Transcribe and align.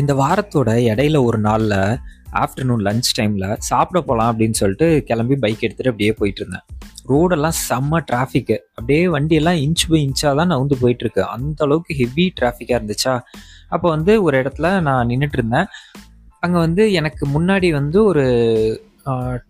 இந்த 0.00 0.12
வாரத்தோட 0.20 0.70
இடையில 0.90 1.16
ஒரு 1.28 1.38
நாளில் 1.46 1.78
ஆஃப்டர்நூன் 2.42 2.82
லஞ்ச் 2.86 3.10
டைமில் 3.18 3.46
சாப்பிட 3.68 3.98
போகலாம் 4.00 4.30
அப்படின்னு 4.32 4.56
சொல்லிட்டு 4.60 4.86
கிளம்பி 5.08 5.36
பைக் 5.42 5.64
எடுத்துகிட்டு 5.66 5.92
அப்படியே 5.92 6.12
போயிட்டு 6.20 6.40
இருந்தேன். 6.42 6.64
ரோடெல்லாம் 7.10 7.56
செம்ம 7.68 8.00
டிராஃபிக்கு 8.10 8.56
அப்படியே 8.76 9.02
வண்டியெல்லாம் 9.14 9.58
இன்ச் 9.64 9.84
பை 9.90 10.00
இன்ச்சாக 10.06 10.32
தான் 10.38 10.50
நவுந்து 10.52 10.76
போயிட்டு 10.82 11.04
இருக்கு. 11.04 11.22
அந்த 11.34 11.60
அளவுக்கு 11.66 11.94
ஹெவி 12.00 12.26
டிராஃபிக்காக 12.38 12.78
இருந்துச்சா? 12.80 13.14
அப்போ 13.74 13.86
வந்து 13.96 14.14
ஒரு 14.26 14.36
இடத்துல 14.42 14.68
நான் 14.88 15.10
நின்றுட்டு 15.12 15.38
இருந்தேன். 15.40 15.68
அங்கே 16.44 16.58
வந்து 16.66 16.84
எனக்கு 17.00 17.24
முன்னாடி 17.34 17.68
வந்து 17.78 17.98
ஒரு 18.10 18.24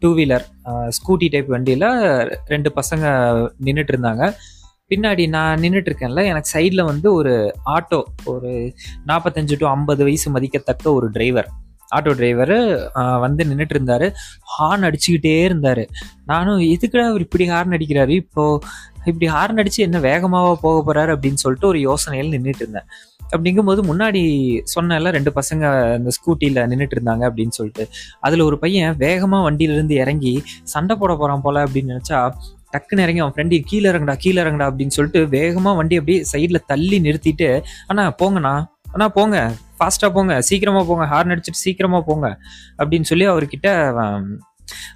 டூ 0.03 0.11
வீலர் 0.19 0.47
ஸ்கூட்டி 0.97 1.27
டைப் 1.35 1.55
வண்டியில் 1.55 1.89
ரெண்டு 2.53 2.73
பசங்க 2.79 3.05
நின்றுட்டு 3.67 3.95
இருந்தாங்க. 3.95 4.25
பின்னாடி 4.93 5.25
நான் 5.37 5.61
நின்றுட்டு 5.65 5.91
இருக்கேன்ல 5.91 6.23
எனக்கு 6.31 6.53
சைடில் 6.55 6.89
வந்து 6.91 7.09
ஒரு 7.15 7.35
ஆட்டோ 7.77 8.01
ஒரு 8.33 8.53
நாற்பத்தஞ்சு 9.07 9.59
டு 9.59 9.67
ஐம்பது 9.75 10.03
வயசு 10.09 10.31
மதிக்கத்தக்க 10.31 10.95
ஒரு 10.99 11.09
டிரைவர் 11.11 11.51
ஆட்டோ 11.89 12.13
டிரைவர் 12.19 12.55
வந்து 13.21 13.43
நின்றுட்டு 13.49 13.75
இருந்தாரு 13.77 14.07
ஹார்ன் 14.53 14.87
அடிச்சுக்கிட்டே 14.89 15.35
இருந்தார். 15.49 15.83
நானும் 16.31 16.61
எதுக்குடா 16.75 17.05
அவர் 17.11 17.25
இப்படி 17.27 17.45
ஹார்ன் 17.51 17.75
அடிக்கிறாரு? 17.77 18.13
இப்போது 18.23 18.61
இப்படி 19.11 19.27
ஹார்ன் 19.33 19.61
அடித்து 19.61 19.81
என்ன 19.87 19.99
வேகமாக 20.09 20.55
போக 20.63 20.77
போகிறாரு 20.79 21.13
அப்படின்னு 21.15 21.43
சொல்லிட்டு 21.45 21.69
ஒரு 21.73 21.79
யோசனையில் 21.89 22.33
நின்றுட்டு 22.35 22.63
இருந்தேன் 22.65 22.89
அப்படிங்கும்போது 23.35 23.81
முன்னாடி 23.91 24.23
சொன்னல 24.75 25.11
ரெண்டு 25.17 25.31
பசங்க 25.39 25.65
அந்த 25.97 26.11
ஸ்கூட்டியில் 26.17 26.61
நின்றுட்டு 26.73 26.97
இருந்தாங்க 26.99 27.23
அப்படின்னு 27.29 27.57
சொல்லிட்டு. 27.59 27.85
அதில் 28.21 28.47
ஒரு 28.49 28.59
பையன் 28.59 28.97
வேகமாக 29.05 29.47
வண்டியிலேருந்து 29.49 29.97
இறங்கி 30.05 30.35
சண்டை 30.75 30.97
போட 30.97 31.13
போகிறான் 31.15 31.45
போல 31.47 31.65
அப்படின்னு 31.67 31.93
நினச்சா 31.95 32.21
டக்குன்னு 32.73 33.05
இறங்கி 33.07 33.19
அவன் 33.19 33.33
ஃப்ரெண்டு 33.37 33.63
கீழே 33.65 33.91
இறங்கடா 33.91 34.17
கீழே 34.17 34.43
இறங்கடா 34.43 34.67
அப்படின்னு 34.71 34.87
சொல்லிட்டு 34.87 35.29
வேகமாக 35.29 35.77
வண்டி 35.77 35.97
அப்படியே 35.97 36.25
சைடில் 36.33 36.67
தள்ளி 36.67 37.01
நிறுத்திட்டு 37.01 37.63
அண்ணா 37.87 38.15
போங்கண்ணா. 38.23 38.55
அண்ணா 38.93 39.09
போங்க. 39.09 39.55
ஃபாஸ்ட்டாக 39.79 40.11
போங்க. 40.13 40.41
சீக்கிரமாக 40.41 40.85
போங்க. 40.85 41.05
ஹார்ன் 41.05 41.33
அடிச்சுட்டு 41.33 41.63
சீக்கிரமாக 41.67 42.05
போங்க. 42.07 42.39
அப்படின்னு 42.79 43.03
சொல்லி 43.03 43.29
அவர்கிட்ட 43.29 43.69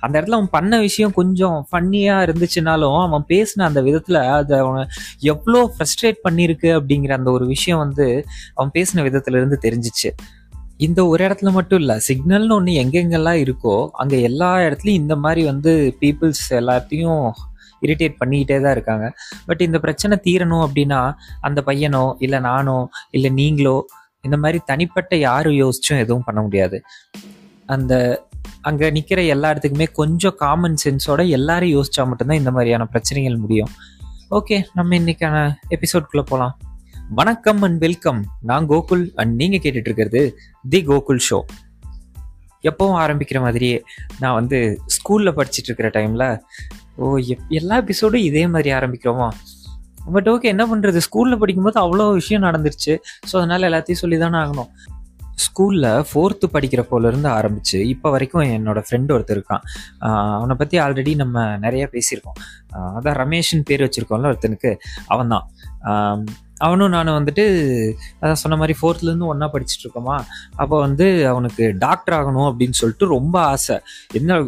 அந்த 0.01 0.21
இடத்துல 0.21 0.37
அவன் 0.39 0.51
பண்ண 0.51 0.79
விஷயம் 0.79 1.13
கொஞ்சம் 1.13 1.69
ஃபன்னியாக 1.71 2.27
இருந்துச்சுனாலும் 2.27 2.99
அவன் 3.03 3.25
பேசின 3.29 3.63
அந்த 3.63 3.81
விதத்தில் 3.83 4.17
அது 4.17 4.59
அவன் 4.59 4.89
எவ்வளோ 5.21 5.61
ஃப்ரஸ்ட்ரேட் 5.73 6.19
பண்ணியிருக்கு 6.29 6.71
அப்படிங்கிற 6.79 7.13
அந்த 7.13 7.31
ஒரு 7.31 7.47
விஷயம் 7.47 7.79
வந்து 7.79 8.27
அவன் 8.55 8.71
பேசின 8.75 9.03
விதத்துலேருந்து 9.03 9.59
தெரிஞ்சிச்சு. 9.63 10.11
இந்த 10.77 11.07
ஒரு 11.07 11.25
இடத்துல 11.25 11.53
மட்டும் 11.53 11.79
இல்லை 11.79 11.97
சிக்னல்னு 12.09 12.53
ஒன்று 12.53 12.73
எங்கெங்கெல்லாம் 12.73 13.43
இருக்கோ 13.45 13.89
அங்கே 13.93 14.23
எல்லா 14.23 14.57
இடத்துலையும் 14.57 15.03
இந்த 15.03 15.17
மாதிரி 15.17 15.45
வந்து 15.47 15.97
பீப்புள்ஸ் 16.01 16.47
எல்லாத்தையும் 16.51 17.31
இரிட்டேட் 17.87 18.19
பண்ணிக்கிட்டே 18.21 18.59
தான் 18.61 18.75
இருக்காங்க. 18.77 19.07
பட் 19.47 19.61
இந்த 19.61 19.79
பிரச்சனை 19.79 20.17
தீரணும் 20.25 20.65
அப்படின்னா 20.67 21.01
அந்த 21.41 21.63
பையனோ 21.67 22.05
இல்லை 22.19 22.41
நானோ 22.41 22.79
இல்லை 23.11 23.31
நீங்களோ 23.31 23.77
இந்த 24.21 24.37
மாதிரி 24.37 24.61
தனிப்பட்ட 24.65 25.17
யாரும் 25.29 25.59
யோசிச்சும் 25.63 26.03
எதுவும் 26.05 26.25
பண்ண 26.25 26.41
முடியாது. 26.41 26.79
அந்த 27.67 27.93
அங்கே 28.63 28.87
நிற்கிற 28.91 29.21
எல்லா 29.35 29.49
இடத்துக்குமே 29.53 29.87
கொஞ்சம் 29.93 30.37
காமன் 30.37 30.79
சென்ஸோட 30.85 31.21
எல்லாரும் 31.29 31.75
யோசிச்சா 31.77 32.05
மட்டும்தான் 32.07 32.37
இந்த 32.37 32.51
மாதிரியான 32.51 32.85
பிரச்சனைகள் 32.85 33.37
முடியும். 33.37 33.73
ஓகே 34.31 34.57
நம்ம 34.75 34.97
இன்னைக்கான 34.97 35.37
எபிசோட்குள்ளே 35.75 36.25
போகலாம் 36.25 36.55
வணக்கம் 37.11 37.61
அண்ட் 37.63 37.79
வெல்கம் 37.79 38.21
நான் 38.41 38.65
கோகுல் 38.69 39.05
அண்ட் 39.15 39.35
நீங்கள் 39.35 39.61
கேட்டுட்டு 39.63 39.89
இருக்கிறது 39.91 40.23
தி 40.69 40.79
கோகுல் 40.89 41.21
ஷோ 41.29 41.39
எப்பவும் 42.65 42.99
ஆரம்பிக்கிற 43.03 43.41
மாதிரியே 43.41 43.77
நான் 44.19 44.35
வந்து 44.35 44.59
ஸ்கூலில் 44.97 45.35
படிச்சுட்டு 45.37 45.69
இருக்கிற 45.71 45.89
டைமில் 45.89 46.27
ஓ 46.99 47.07
எப் 47.33 47.47
எல்லா 47.59 47.77
எபிசோடும் 47.83 48.27
இதே 48.29 48.45
மாதிரி 48.47 48.71
ஆரம்பிக்கிறோமா? 48.79 49.29
பட் 50.15 50.29
ஓகே 50.33 50.49
என்ன 50.55 50.65
பண்ணுறது 50.71 50.99
ஸ்கூலில் 51.07 51.41
படிக்கும்போது 51.41 51.79
அவ்வளோ 51.85 52.05
விஷயம் 52.19 52.47
நடந்துருச்சு. 52.49 52.93
ஸோ 53.29 53.35
அதனால் 53.41 53.69
எல்லாத்தையும் 53.71 54.03
சொல்லி 54.03 54.19
தானே 54.19 54.39
ஆகணும். 54.43 54.71
ஸ்கூலில் 55.45 56.05
ஃபோர்த்து 56.09 56.47
படிக்கிறப்போல 56.55 57.09
இருந்து 57.11 57.29
ஆரம்பித்து 57.29 57.79
இப்போ 57.89 58.09
வரைக்கும் 58.15 58.45
என்னோட 58.57 58.79
ஃப்ரெண்டு 58.87 59.15
ஒருத்தர் 59.17 59.37
இருக்கான். 59.37 59.65
அவனை 60.37 60.55
பற்றி 60.57 60.77
ஆல்ரெடி 60.85 61.13
நம்ம 61.23 61.45
நிறைய 61.65 61.85
பேசியிருக்கோம். 61.95 62.39
அதான் 62.97 63.19
ரமேஷன் 63.23 63.67
பேர் 63.71 63.85
வச்சுருக்கோம்ல 63.87 64.31
ஒருத்தனுக்கு. 64.33 64.73
அவன் 65.07 65.33
தான். 65.35 65.47
அவனும் 66.67 66.95
நானும் 66.97 67.17
வந்துட்டு 67.19 67.45
அதான் 68.21 68.41
சொன்ன 68.43 68.57
மாதிரி 68.61 68.75
ஃபோர்த்லேருந்து 68.81 69.31
ஒன்றா 69.33 69.47
படிச்சுட்டு 69.55 69.85
இருக்கோமா? 69.87 70.17
அப்போ 70.63 70.77
வந்து 70.87 71.07
அவனுக்கு 71.33 71.65
டாக்டர் 71.85 72.17
ஆகணும் 72.19 72.49
அப்படின்னு 72.51 72.79
சொல்லிட்டு 72.81 73.07
ரொம்ப 73.17 73.37
ஆசை. 73.53 73.77
என்ன 74.21 74.41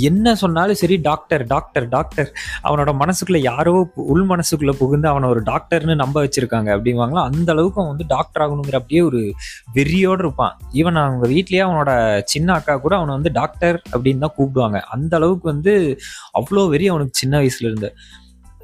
என்ன 0.00 0.34
சொன்னாலும் 0.34 0.74
சரி 0.74 0.96
டாக்டர் 0.96 1.46
டாக்டர் 1.46 1.88
டாக்டர் 1.88 2.32
அவனோட 2.64 2.90
மனசுக்குள்ள 3.02 3.36
யாரோ 3.36 3.90
உள் 3.94 4.24
மனசுக்குள்ள 4.26 4.72
புகுந்து 4.72 5.08
அவனை 5.08 5.28
ஒரு 5.28 5.42
டாக்டர்னு 5.42 5.94
நம்ப 5.94 6.16
வச்சிருக்காங்க 6.24 6.68
அப்படிங்குவாங்களா 6.76 7.24
அந்த 7.30 7.52
அளவுக்கு 7.52 7.80
அவன் 7.80 7.92
வந்து 7.96 8.06
டாக்டர் 8.06 8.42
ஆகணுங்கிற 8.42 8.74
அப்படியே 8.74 9.02
ஒரு 9.02 9.32
வெறியோடு 9.74 10.18
இருப்பான். 10.18 10.56
ஈவன் 10.72 11.00
அவங்க 11.02 11.28
வீட்லயே 11.28 11.62
அவனோட 11.68 12.22
சின்ன 12.24 12.52
அக்கா 12.52 12.76
கூட 12.76 12.96
அவனை 12.96 13.14
வந்து 13.14 13.32
டாக்டர் 13.32 13.82
அப்படின்னு 13.92 14.18
தான் 14.18 14.36
கூப்பிடுவாங்க. 14.38 14.80
அந்த 14.80 15.16
அளவுக்கு 15.16 15.46
வந்து 15.52 15.98
அவ்வளோ 16.40 16.68
வெறி 16.68 16.88
அவனுக்கு 16.88 17.12
சின்ன 17.12 17.40
வயசுல 17.40 17.68
இருந்து. 17.70 17.94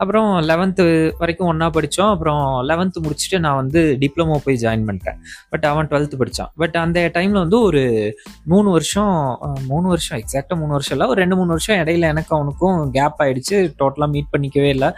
அப்புறம் 0.02 0.48
லெவன்த்து 0.48 1.12
வரைக்கும் 1.18 1.46
ஒன்றா 1.46 1.70
படித்தோம் 1.70 2.10
அப்புறம் 2.10 2.68
லெவன்த்து 2.68 3.02
முடிச்சுட்டு 3.02 3.38
நான் 3.38 3.54
வந்து 3.54 3.96
டிப்ளமோ 4.00 4.36
போய் 4.44 4.58
ஜாயின் 4.60 4.82
பண்ணிட்டேன் 4.86 5.16
பட் 5.50 5.64
அவன் 5.64 5.88
டுவெல்த்து 5.88 6.12
படித்தான் 6.18 6.50
பட் 6.56 6.76
அந்த 6.76 7.10
டைமில் 7.14 7.38
வந்து 7.44 7.60
ஒரு 7.60 8.14
மூணு 8.44 8.70
வருஷம் 8.70 9.38
மூணு 9.68 9.88
வருஷம் 9.88 10.18
எக்ஸாக்டாக 10.18 10.56
மூணு 10.56 10.66
வருஷம் 10.66 10.96
இல்லை 10.96 11.12
ஒரு 11.12 11.20
ரெண்டு 11.20 11.36
மூணு 11.36 11.48
வருஷம் 11.48 11.76
இடையில 11.76 12.00
எனக்கு 12.00 12.36
அவனுக்கும் 12.36 12.90
கேப் 12.90 13.20
ஆகிடுச்சு 13.20 13.72
டோட்டலாக 13.78 14.10
மீட் 14.10 14.32
பண்ணிக்கவே 14.32 14.68
இல்லை. 14.68 14.90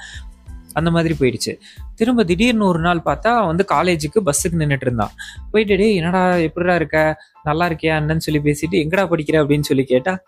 அந்த 0.73 0.91
மாதிரி 0.91 1.17
போயிடுச்சு. 1.21 1.59
திரும்ப 1.95 2.25
திடீர்னு 2.25 2.67
ஒரு 2.67 2.79
நாள் 2.79 3.03
பார்த்தா 3.05 3.47
வந்து 3.47 3.65
காலேஜுக்கு 3.73 4.27
பஸ்ஸுக்கு 4.27 4.57
நின்றுட்டு 4.59 4.79
இருந்தான். 4.81 5.11
போயிட்டு 5.51 5.77
டே 5.77 5.95
என்னடா 5.95 6.35
எப்படிடா 6.35 6.75
இருக்க? 6.75 7.17
நல்லா 7.43 7.69
இருக்கியா? 7.69 7.95
என்னன்னு 8.01 8.17
சொல்லி 8.17 8.41
பேசிட்டு 8.41 8.87
எங்கடா 8.87 9.05
படிக்கிற? 9.05 9.37
அப்படின்னு 9.37 9.61
சொல்லி 9.61 9.85
கேட்டா 9.85 10.23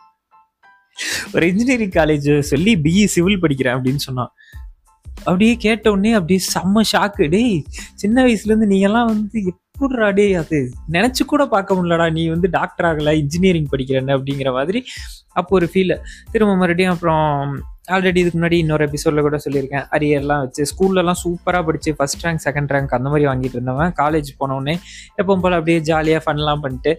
ஒரு 1.34 1.47
இன்ஜினியரிங் 1.48 1.91
காலேஜ் 1.91 2.38
சொல்லி 2.38 2.76
பிஇ 2.76 3.04
சிவில் 3.04 3.42
படிக்கிறேன் 3.42 3.76
அப்படின்னு 3.76 3.94
சொன்னான். 3.94 4.32
அப்படியே 5.26 5.54
கேட்ட 5.56 5.87
உடனே 5.91 6.12
அப்படியே 6.12 6.41
செம்ம 6.54 6.82
ஷாக்கு 6.92 7.26
டேய் 7.28 7.56
சின்ன 7.94 8.25
வயசுலேருந்து 8.25 8.69
இருந்து 8.76 9.04
வந்து 9.12 9.38
எப்படிடா 9.53 10.09
டே 10.10 10.26
அது? 10.34 10.59
நினச்சி 10.92 11.22
கூட 11.26 11.42
பார்க்க 11.47 11.75
முடியலடா 11.75 12.12
நீ 12.12 12.22
வந்து 12.28 12.48
டாக்டர் 12.50 12.87
ஆகல 12.91 13.12
இன்ஜினியரிங் 13.22 13.70
படிக்கிறேன்னு 13.72 14.15
அப்படிங்கிற 14.16 14.50
மாதிரி 14.53 14.81
அப்போ 15.32 15.53
ஒரு 15.56 15.66
ஃபீல் 15.72 15.94
திரும்ப 16.31 16.53
மறுபடியும் 16.56 16.92
அப்புறம் 16.92 17.25
ஆல்ரெடி 17.94 18.20
இதுக்கு 18.22 18.38
முன்னாடி 18.38 18.56
இன்னொரு 18.62 18.84
எபிசோட்ல 18.86 19.22
கூட 19.26 19.38
சொல்லியிருக்கேன். 19.44 19.84
அரியர்லாம் 19.97 20.42
வச்சு 20.44 20.62
ஸ்கூல்லலாம் 20.70 21.19
சூப்பராக 21.22 21.62
படித்து 21.65 21.91
ஃபஸ்ட் 21.98 22.25
ரேங்க் 22.25 22.42
செகண்ட் 22.47 22.72
ரேங்க் 22.75 22.97
அந்த 22.98 23.09
மாதிரி 23.09 23.26
வாங்கிட்டு 23.28 23.56
இருந்தவன். 23.59 23.92
காலேஜ் 24.00 24.31
போனோடனே 24.41 24.75
எப்பவும் 25.20 25.44
போல் 25.44 25.59
அப்படியே 25.59 25.78
ஜாலியாக 25.91 26.25
ஃபன்லாம் 26.26 26.62
பண்ணிட்டு 26.65 26.92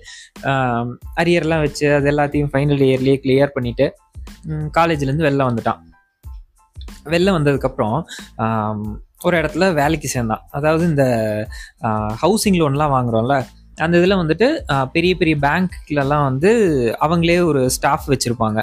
அரியர்லாம் 1.22 1.64
வச்சு 1.66 1.88
அது 1.96 2.10
எல்லாத்தையும் 2.14 2.52
ஃபைனல் 2.54 2.84
இயர்லேயே 2.90 3.18
கிளியர் 3.26 3.56
பண்ணிவிட்டு 3.58 3.88
காலேஜ்லேருந்து 4.80 5.28
வெளில 5.30 5.50
வந்துட்டான். 5.50 5.82
வெளில 7.14 7.36
வந்ததுக்கப்புறம் 7.38 7.98
ஒரு 9.26 9.36
இடத்துல 9.42 9.68
வேலைக்கு 9.74 10.08
சேர்ந்தான். 10.08 10.44
அதாவது 10.58 10.84
இந்த 10.90 11.06
ஹவுசிங் 12.24 12.60
லோன்லாம் 12.62 12.96
வாங்குறோம்ல 12.96 13.38
அந்த 13.86 13.96
இதில் 14.00 14.20
வந்துட்டு 14.20 14.48
பெரிய 14.92 15.14
பெரிய 15.16 15.36
பேங்க்லலாம் 15.42 16.28
வந்து 16.30 16.52
அவங்களே 17.02 17.40
ஒரு 17.46 17.62
ஸ்டாஃப் 17.76 18.06
வச்சுருப்பாங்க. 18.08 18.60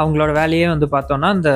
அவங்களோட 0.00 0.30
வேலையே 0.32 0.66
வந்து 0.68 0.86
பார்த்தோன்னா 0.86 1.28
அந்த 1.36 1.50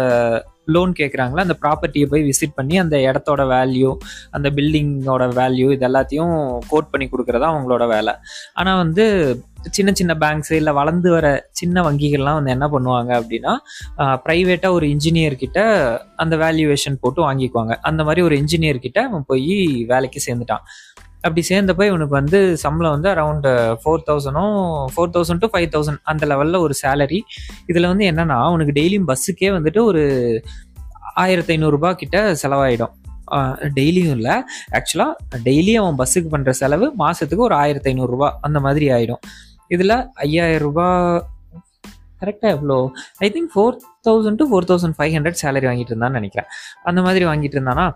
லோன் 0.75 0.93
கேட்குறாங்களோ 1.01 1.41
அந்த 1.47 1.57
ப்ராப்பர்ட்டியை 1.63 2.07
போய் 2.13 2.27
விசிட் 2.31 2.57
பண்ணி 2.59 2.77
அந்த 2.83 2.97
இடத்தோட 3.09 3.43
வேல்யூ 3.55 3.91
அந்த 4.37 4.51
பில்டிங்கோட 4.59 5.27
வேல்யூ 5.41 5.69
இது 5.77 5.87
எல்லாத்தையும் 5.91 6.37
கோட் 6.73 6.93
பண்ணி 6.93 7.09
கொடுக்குறதா 7.09 7.51
அவங்களோட 7.53 7.87
வேலை. 7.95 8.15
ஆனால் 8.61 8.81
வந்து 8.85 9.05
சின்ன 9.77 9.91
சின்ன 9.99 10.13
பேங்க்ஸ் 10.23 10.53
இல்லை 10.61 10.73
வளர்ந்து 10.81 11.11
வர 11.15 11.27
சின்ன 11.61 11.83
வங்கிகள்லாம் 11.87 12.39
வந்து 12.39 12.55
என்ன 12.57 12.67
பண்ணுவாங்க 12.75 13.13
அப்படின்னா 13.21 13.53
ப்ரைவேட்டாக 14.27 14.77
ஒரு 14.79 14.87
இன்ஜினியர் 14.95 15.41
கிட்ட 15.45 15.61
அந்த 16.25 16.35
வேல்யூவேஷன் 16.45 17.01
போட்டு 17.05 17.23
வாங்கிக்குவாங்க. 17.29 17.75
அந்த 17.91 18.01
மாதிரி 18.09 18.23
ஒரு 18.29 18.37
இன்ஜினியர் 18.43 18.85
கிட்ட 18.87 19.01
அவன் 19.11 19.29
போய் 19.31 19.55
வேலைக்கு 19.93 20.21
சேர்ந்துட்டான். 20.27 20.65
அப்படி 21.27 21.43
சேர்ந்தப்போ 21.51 21.85
இவனுக்கு 21.91 22.15
வந்து 22.21 22.39
சம்பளம் 22.63 22.95
வந்து 22.95 23.09
around 23.13 23.47
four 23.83 24.03
தௌசண்டும் 24.09 24.57
four 24.95 25.13
thousand 25.15 25.43
to 25.45 25.49
five 25.53 25.69
thousand 25.75 26.01
அந்த 26.13 26.25
லெவலில் 26.31 26.59
ஒரு 26.65 26.75
சேலரி 26.83 27.21
இதில் 27.71 27.91
வந்து 27.93 28.05
என்னன்னா 28.11 28.37
அவனுக்கு 28.49 28.75
டெய்லியும் 28.79 29.09
பஸ்ஸுக்கே 29.11 29.51
வந்துட்டு 29.57 29.81
ஒரு 29.91 30.03
ஆயிரத்தி 31.15 31.57
ஐநூறுரூபா 31.57 31.93
கிட்ட 31.93 32.37
செலவாயிடும் 32.43 32.95
டெய்லியும் 33.77 34.15
இல்லை. 34.17 34.35
ஆக்சுவலாக 34.73 35.13
டெய்லி 35.45 35.75
அவன் 35.75 35.99
பஸ்ஸுக்கு 35.99 36.31
பண்ணுற 36.33 36.51
செலவு 36.51 36.95
மாதத்துக்கு 36.95 37.45
ஒரு 37.45 37.55
ஆயிரத்தி 37.55 37.95
ஐநூறுரூவா 37.95 38.31
அந்த 38.41 38.61
மாதிரி 38.61 38.89
ஆகிடும் 38.91 39.23
இதில் 39.69 39.97
ஐயாயிரம் 40.15 40.69
ரூபாய் 40.69 41.23
கரெக்டாக 42.21 42.51
எவ்வளோ? 42.57 42.77
I 43.25 43.29
think 43.35 43.51
four 43.55 43.77
thousand 44.07 44.39
to 44.41 44.45
four 44.51 44.67
thousand 44.71 44.97
five 44.99 45.13
hundred 45.17 45.39
salary 45.43 45.67
வாங்கிட்டு 45.71 45.93
இருந்தான்னு 45.95 46.19
நினைக்கிறேன். 46.21 46.49
அந்த 46.91 47.01
மாதிரி 47.07 47.25
வாங்கிட்டு 47.31 47.57
இருந்தானா? 47.59 47.87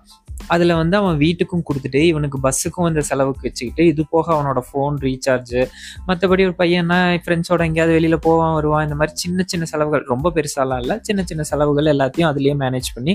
அதில் 0.55 0.75
வந்து 0.81 0.97
அவன் 0.97 1.17
வீட்டுக்கும் 1.23 1.65
கொடுத்துட்டு 1.69 2.01
இவனுக்கு 2.11 2.39
பஸ்ஸுக்கும் 2.45 2.87
அந்த 2.89 3.01
செலவுக்கு 3.09 3.45
வச்சுக்கிட்டு 3.49 3.85
இது 3.87 4.03
போக 4.11 4.27
அவனோட 4.35 4.61
ஃபோன் 4.69 4.97
ரீசார்ஜு 5.07 5.61
மற்றபடி 6.09 6.43
ஒரு 6.49 6.55
பையனா 6.63 6.99
ஃப்ரெண்ட்ஸோட 7.25 7.63
எங்கேயாவது 7.69 7.97
வெளியில் 7.97 8.19
போவான் 8.27 8.55
வருவான் 8.59 8.85
இந்த 8.87 8.97
மாதிரி 9.01 9.15
சின்ன 9.17 9.45
சின்ன 9.47 9.67
செலவுகள் 9.73 10.05
ரொம்ப 10.13 10.33
பெருசாலாம் 10.37 10.81
இல்லை 10.83 10.97
சின்ன 11.03 11.23
சின்ன 11.25 11.43
செலவுகள் 11.43 11.93
எல்லாத்தையும் 11.95 12.31
அதுலேயே 12.31 12.57
மேனேஜ் 12.65 12.91
பண்ணி 12.95 13.15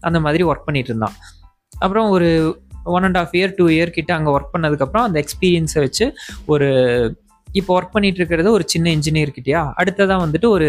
அந்த 0.00 0.20
மாதிரி 0.26 0.44
ஒர்க் 0.44 0.66
பண்ணிட்டு 0.68 0.92
இருந்தான். 0.92 1.16
அப்புறம் 1.78 2.08
ஒரு 2.10 2.28
one 2.96 3.04
and 3.04 3.18
half 3.22 3.34
year 3.38 3.54
two 3.56 3.66
year 3.68 3.90
கிட்ட 3.90 4.10
அங்கே 4.14 4.30
ஒர்க் 4.30 4.54
பண்ணதுக்கப்புறம் 4.54 5.06
அந்த 5.08 5.18
எக்ஸ்பீரியன்ஸை 5.24 5.80
வச்சு 5.86 6.06
ஒரு 6.46 6.68
இப்போ 7.58 7.70
ஒர்க் 7.76 7.94
பண்ணிட்டு 7.94 8.20
இருக்கிறது 8.20 8.48
ஒரு 8.56 8.64
சின்ன 8.72 8.86
இன்ஜினியர் 8.96 9.32
கிட்டயா? 9.36 9.62
அடுத்ததான் 9.80 10.22
வந்துட்டு 10.24 10.48
ஒரு 10.56 10.68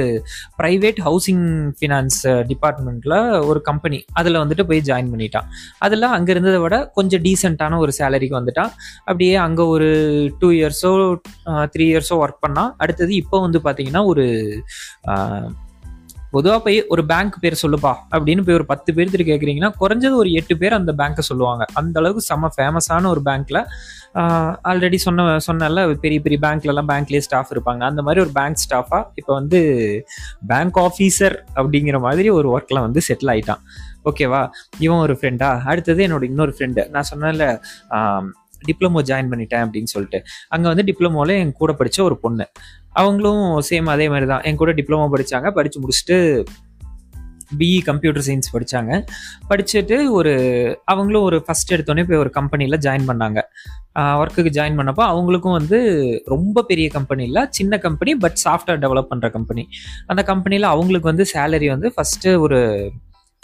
ப்ரைவேட் 0.59 0.99
ஹவுசிங் 1.07 1.45
ஃபினான்ஸ் 1.79 2.19
டிபார்ட்மெண்ட்டில் 2.51 3.17
ஒரு 3.49 3.61
கம்பெனி 3.69 3.99
அதில் 4.21 4.41
வந்துட்டு 4.43 4.65
போய் 4.71 4.85
ஜாயின் 4.89 5.11
பண்ணிட்டான். 5.13 5.47
அதில் 5.87 6.13
அங்கே 6.17 6.33
இருந்ததை 6.35 6.59
விட 6.65 6.77
கொஞ்சம் 6.99 7.23
டீசெண்டான 7.27 7.79
ஒரு 7.85 7.93
சேலரிக்கு 7.99 8.39
வந்துட்டான். 8.39 8.71
அப்படியே 9.09 9.35
அங்கே 9.47 9.65
ஒரு 9.75 9.89
டூ 10.41 10.49
இயர்ஸோ 10.59 10.93
த்ரீ 11.75 11.87
இயர்ஸோ 11.93 12.17
ஒர்க் 12.23 12.43
பண்ணால் 12.45 12.71
அடுத்தது 12.83 13.11
இப்போ 13.23 13.39
வந்து 13.47 13.61
பார்த்தீங்கன்னா 13.67 14.03
ஒரு 14.13 14.25
பொதுவாக 16.35 16.59
போய் 16.65 16.77
ஒரு 16.93 17.03
பேங்க் 17.11 17.35
பேர் 17.43 17.61
சொல்லுப்பா 17.61 17.91
அப்படின்னு 18.15 18.43
போய் 18.47 18.57
ஒரு 18.59 18.65
பத்து 18.71 18.89
பேர்த்துட்டு 18.97 19.25
கேட்குறீங்கன்னா 19.29 19.69
குறைஞ்சது 19.81 20.15
ஒரு 20.23 20.29
எட்டு 20.39 20.55
பேர் 20.61 20.77
அந்த 20.79 20.91
பேங்க்கை 20.99 21.23
சொல்லுவாங்க. 21.29 21.63
அந்த 21.79 21.99
அளவுக்கு 22.01 22.23
செம்ம 22.29 22.49
ஃபேமஸான 22.57 23.09
ஒரு 23.13 23.21
பேங்க்ல 23.29 23.59
ஆல்ரெடி 24.69 24.97
சொன்ன 25.05 25.37
சொன்னல 25.47 25.83
பெரிய 26.03 26.19
பெரிய 26.25 26.39
பேங்க்லலாம் 26.45 26.89
பேங்க்லேயே 26.91 27.23
ஸ்டாஃப் 27.27 27.51
இருப்பாங்க. 27.55 27.81
அந்த 27.91 28.01
மாதிரி 28.01 28.23
ஒரு 28.25 28.33
பேங்க் 28.39 28.63
ஸ்டாஃபாக 28.65 29.03
இப்போ 29.19 29.33
வந்து 29.39 29.61
பேங்க் 30.51 30.79
ஆஃபீஸர் 30.87 31.37
அப்படிங்கிற 31.55 31.99
மாதிரி 32.07 32.29
ஒரு 32.39 32.49
ஒர்க்கில் 32.55 32.85
வந்து 32.87 33.01
செட்டில் 33.07 33.31
ஆயிட்டான். 33.33 33.63
ஓகேவா 34.09 34.43
இவன் 34.85 35.03
ஒரு 35.05 35.15
ஃப்ரெண்டா 35.19 35.49
அடுத்தது 35.71 36.01
என்னோட 36.07 36.23
இன்னொரு 36.31 36.53
ஃப்ரெண்டு 36.57 36.83
நான் 36.89 37.09
சொன்னேன்ல 37.13 37.47
டிப்ளமோ 38.67 39.01
ஜாயின் 39.09 39.31
பண்ணிட்டேன் 39.33 39.63
அப்படின்னு 39.65 39.91
சொல்லிட்டு. 39.95 40.21
அங்கே 40.55 40.67
வந்து 40.73 40.85
டிப்ளமோவில் 40.89 41.37
என் 41.43 41.55
கூட 41.61 41.73
படித்த 41.81 42.03
ஒரு 42.09 42.17
பொண்ணு. 42.25 42.47
அவங்களும் 43.01 43.45
சேம் 43.69 43.89
அதே 43.95 44.07
மாதிரி 44.13 44.27
தான் 44.33 44.43
என் 44.49 44.59
கூட 44.63 44.71
டிப்ளமோ 44.79 45.07
படித்தாங்க 45.13 45.49
படித்து 45.59 45.81
முடிச்சுட்டு 45.83 46.17
பிஇ 47.59 47.77
கம்ப்யூட்டர் 47.87 48.25
சயின்ஸ் 48.25 48.51
படித்தாங்க 48.53 48.91
படிச்சுட்டு 49.49 49.95
ஒரு 50.17 50.33
அவங்களும் 50.91 51.25
ஒரு 51.29 51.37
ஃபஸ்ட் 51.45 51.73
எடுத்தோடனே 51.75 52.03
போய் 52.09 52.21
ஒரு 52.23 52.31
கம்பெனியில் 52.37 52.77
ஜாயின் 52.85 53.07
பண்ணாங்க. 53.09 53.39
ஒர்க்குக்கு 54.21 54.51
ஜாயின் 54.57 54.77
பண்ணப்போ 54.79 55.03
அவங்களுக்கும் 55.13 55.57
வந்து 55.57 55.79
ரொம்ப 56.33 56.63
பெரிய 56.69 56.89
கம்பெனி 56.89 57.23
இல்லை. 57.29 57.41
சின்ன 57.57 57.79
கம்பெனி 57.85 58.11
பட் 58.23 58.37
சாஃப்ட்வேர் 58.45 58.81
டெவலப் 58.83 59.11
பண்ணுற 59.11 59.29
கம்பெனி 59.37 59.63
அந்த 60.11 60.23
கம்பெனியில் 60.31 60.67
அவங்களுக்கு 60.73 61.11
வந்து 61.11 61.25
சேலரி 61.33 61.69
வந்து 61.75 61.89
ஃபஸ்ட்டு 61.95 62.37
ஒரு 62.45 62.59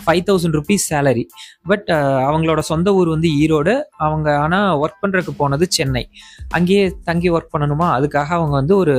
five 0.05 0.23
thousand 0.27 0.57
rupees 0.59 0.87
salary 0.91 1.23
but 1.69 1.87
அவங்களோட 2.27 2.61
சொந்த 2.71 2.93
ஊர் 2.99 3.13
வந்து 3.15 3.29
ஈரோடு. 3.43 3.75
அவங்க 4.07 4.27
ஆனால் 4.43 4.69
ஒர்க் 4.83 5.01
பண்ணுறதுக்கு 5.03 5.35
போனது 5.43 5.67
சென்னை. 5.77 6.03
அங்கேயே 6.59 6.83
தங்கி 7.09 7.31
ஒர்க் 7.37 7.53
பண்ணணுமா? 7.55 7.89
அதுக்காக 7.99 8.31
அவங்க 8.39 8.55
வந்து 8.61 8.75
ஒரு 8.83 8.97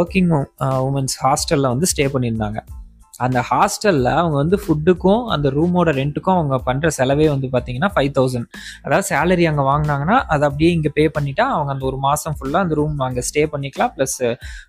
ஒர்க்கிங் 0.00 0.32
உமன்ஸ் 0.88 1.16
ஹாஸ்டலில் 1.26 1.72
வந்து 1.74 1.90
ஸ்டே 1.92 2.06
பண்ணியிருந்தாங்க. 2.16 2.60
அந்த 3.24 3.38
ஹாஸ்டலில் 3.50 4.10
அவங்க 4.20 4.36
வந்து 4.40 4.56
ஃபுட்டுக்கும் 4.62 5.22
அந்த 5.34 5.48
ரூமோட 5.54 5.90
ரெண்ட்டுக்கும் 5.98 6.36
அவங்க 6.38 6.56
பண்ணுற 6.66 6.88
செலவே 6.96 7.26
வந்து 7.34 7.48
பார்த்தீங்கன்னா 7.54 7.90
ஃபைவ் 7.94 8.10
தௌசண்ட் 8.18 8.48
அதாவது 8.84 9.06
சேலரி 9.10 9.44
அங்கே 9.50 9.64
வாங்கினாங்கன்னா 9.70 10.18
அதை 10.34 10.44
அப்படியே 10.48 10.70
இங்கே 10.76 10.90
பே 10.98 11.04
பண்ணிட்டா 11.16 11.44
அவங்க 11.54 11.72
அந்த 11.74 11.86
ஒரு 11.90 11.98
மாதம் 12.06 12.36
ஃபுல்லாக 12.38 12.66
அந்த 12.66 12.76
ரூம் 12.80 13.00
அங்கே 13.08 13.24
ஸ்டே 13.28 13.44
பண்ணிக்கலாம். 13.54 13.92
ப்ளஸ் 13.96 14.18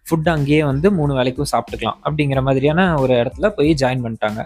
ஃபுட் 0.07 0.30
uh, 0.30 0.36
அங்கேயே 0.36 0.62
வந்து 0.71 0.88
மூணு 1.00 1.13
வேலைக்கும் 1.19 1.51
சாப்பிட்டுக்கலாம். 1.54 2.00
அப்படிங்கிற 2.06 2.42
மாதிரியான 2.50 2.89
ஒரு 3.04 3.15
இடத்துல 3.24 3.50
போய் 3.57 3.71
ஜாயின் 3.83 4.06
பண்ணிட்டாங்க. 4.06 4.44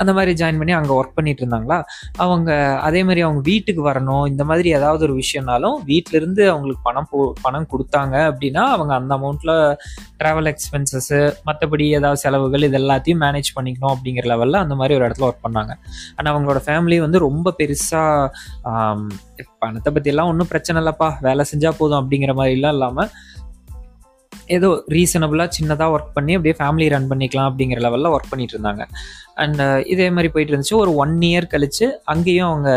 அந்த 0.00 0.12
மாதிரி 0.16 0.32
ஜாயின் 0.40 0.58
பண்ணி 0.60 0.72
அங்கே 0.76 0.92
ஒர்க் 0.98 1.16
பண்ணிட்டு 1.16 1.42
இருந்தாங்களா? 1.42 1.76
அவங்க 2.24 2.50
அதே 2.86 3.00
மாதிரி 3.04 3.20
அவங்க 3.26 3.40
வீட்டுக்கு 3.48 3.82
வரணும் 3.88 4.24
இந்த 4.30 4.44
மாதிரி 4.44 4.68
ஏதாவது 4.78 5.02
ஒரு 5.06 5.14
விஷயம்னாலும் 5.20 5.76
வீட்டிலேருந்து 5.90 6.42
அவங்களுக்கு 6.52 6.82
பணம் 6.82 7.08
போ 7.10 7.18
பணம் 7.42 7.68
கொடுத்தாங்க 7.72 8.14
அப்படின்னா 8.30 8.62
அவங்க 8.76 8.92
அந்த 8.94 9.12
அமௌண்ட்டில் 9.18 9.54
ட்ராவல் 10.20 10.50
எக்ஸ்பென்சஸ்ஸு 10.52 11.20
மற்றபடி 11.48 11.86
ஏதாவது 11.98 12.22
செலவுகள் 12.24 12.66
இது 12.68 12.78
எல்லாத்தையும் 12.78 13.22
மேனேஜ் 13.24 13.50
பண்ணிக்கணும் 13.58 13.94
அப்படிங்கிற 13.94 14.26
லெவலில் 14.32 14.62
அந்த 14.64 14.74
மாதிரி 14.74 14.96
ஒரு 14.98 15.06
இடத்துல 15.08 15.28
ஒர்க் 15.30 15.44
பண்ணாங்க. 15.46 15.74
ஆனால் 16.16 16.32
அவங்களோட 16.34 16.62
ஃபேமிலி 16.66 16.98
வந்து 17.00 17.20
ரொம்ப 17.28 17.54
பெருசாக 17.58 18.32
பணத்தை 19.58 19.90
பற்றியெல்லாம் 19.92 20.30
ஒன்றும் 20.32 20.48
பிரச்சனை 20.48 20.78
இல்லைப்பா 20.82 21.10
வேலை 21.20 21.44
செஞ்சால் 21.52 21.78
போதும் 21.78 22.00
அப்படிங்கிற 22.00 22.32
மாதிரிலாம் 22.40 22.74
இல்லாமல் 22.78 23.10
ஏதோ 24.56 24.68
ரீசனபுளாக 24.96 25.48
சின்னதாக 25.58 25.94
ஒர்க் 25.96 26.14
பண்ணி 26.16 26.32
அப்படியே 26.38 26.56
ஃபேமிலி 26.60 26.86
ரன் 26.94 27.08
பண்ணிக்கலாம் 27.10 27.48
அப்படிங்கிற 27.50 27.80
லெவலில் 27.86 28.12
ஒர்க் 28.16 28.30
பண்ணிட்டு 28.32 28.56
இருந்தாங்க. 28.56 28.84
அண்ட் 29.42 29.60
uh, 29.66 29.78
இதே 29.92 30.08
மாதிரி 30.14 30.30
போயிட்டு 30.34 30.52
இருந்துச்சு. 30.52 30.76
ஒரு 30.82 30.92
ஒன் 31.04 31.14
இயர் 31.30 31.46
கழிச்சு 31.54 31.86
அங்கேயும் 32.14 32.48
அவங்க 32.50 32.70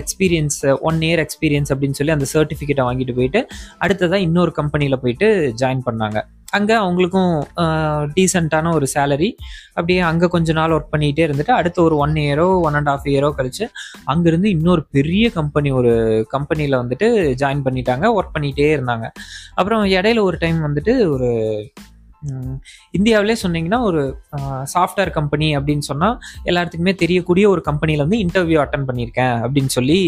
எக்ஸ்பீரியன்ஸ் 0.00 0.58
ஒன் 0.88 0.98
இயர் 1.08 1.22
எக்ஸ்பீரியன்ஸ் 1.24 1.70
அப்படின்னு 1.72 1.98
சொல்லி 1.98 2.16
அந்த 2.16 2.26
சர்டிஃபிகேட்டை 2.34 2.86
வாங்கிட்டு 2.88 3.14
போயிட்டு 3.18 3.40
அடுத்ததாக 3.84 4.26
இன்னொரு 4.28 4.52
கம்பெனியில் 4.60 5.02
போயிட்டு 5.04 5.28
ஜாயின் 5.62 5.84
பண்ணாங்க. 5.88 6.20
அங்கே 6.56 6.74
அவங்களுக்கும் 6.82 7.32
டீசெண்டான 8.16 8.72
ஒரு 8.74 8.86
சேலரி 8.94 9.30
அப்படியே 9.74 10.00
அங்கே 10.10 10.26
கொஞ்ச 10.34 10.52
நாள் 10.58 10.74
ஒர்க் 10.76 10.92
பண்ணிகிட்டே 10.94 11.26
இருந்துட்டு 11.26 11.54
அடுத்த 11.58 11.78
ஒரு 11.82 11.96
ஒன் 11.96 12.14
இயரோ 12.24 12.48
ஒன் 12.66 12.78
அண்ட் 12.80 12.90
ஆஃப் 12.94 13.08
இயரோ 13.12 13.30
கழிச்சு 13.38 13.64
அங்கேருந்து 14.12 14.50
இன்னொரு 14.56 14.84
பெரிய 14.90 15.26
கம்பெனி 15.30 15.70
ஒரு 15.80 15.92
கம்பெனியில் 16.34 16.80
வந்துட்டு 16.82 17.08
ஜாயின் 17.42 17.64
பண்ணிட்டாங்க 17.66 18.06
ஒர்க் 18.18 18.34
பண்ணிகிட்டே 18.36 18.70
இருந்தாங்க. 18.76 19.06
அப்புறம் 19.54 19.84
இடையில 19.96 20.22
ஒரு 20.28 20.38
டைம் 20.44 20.60
வந்துட்டு 20.66 20.94
ஒரு 21.14 21.30
இந்தியாவிலே 22.92 23.36
சொன்னீங்கன்னா 23.42 23.80
ஒரு 23.80 24.18
சாஃப்ட்வேர் 24.74 25.10
கம்பெனி 25.10 25.56
அப்படின்னு 25.56 25.78
சொன்னால் 25.78 26.18
எல்லாத்துக்குமே 26.44 26.94
தெரியக்கூடிய 26.94 27.48
ஒரு 27.48 27.60
கம்பெனியில் 27.60 28.00
வந்து 28.00 28.18
இன்டர்வியூ 28.24 28.60
அட்டன் 28.64 28.86
பண்ணியிருக்கேன் 28.86 29.36
அப்படின்னு 29.42 29.66
சொல்லி 29.66 30.00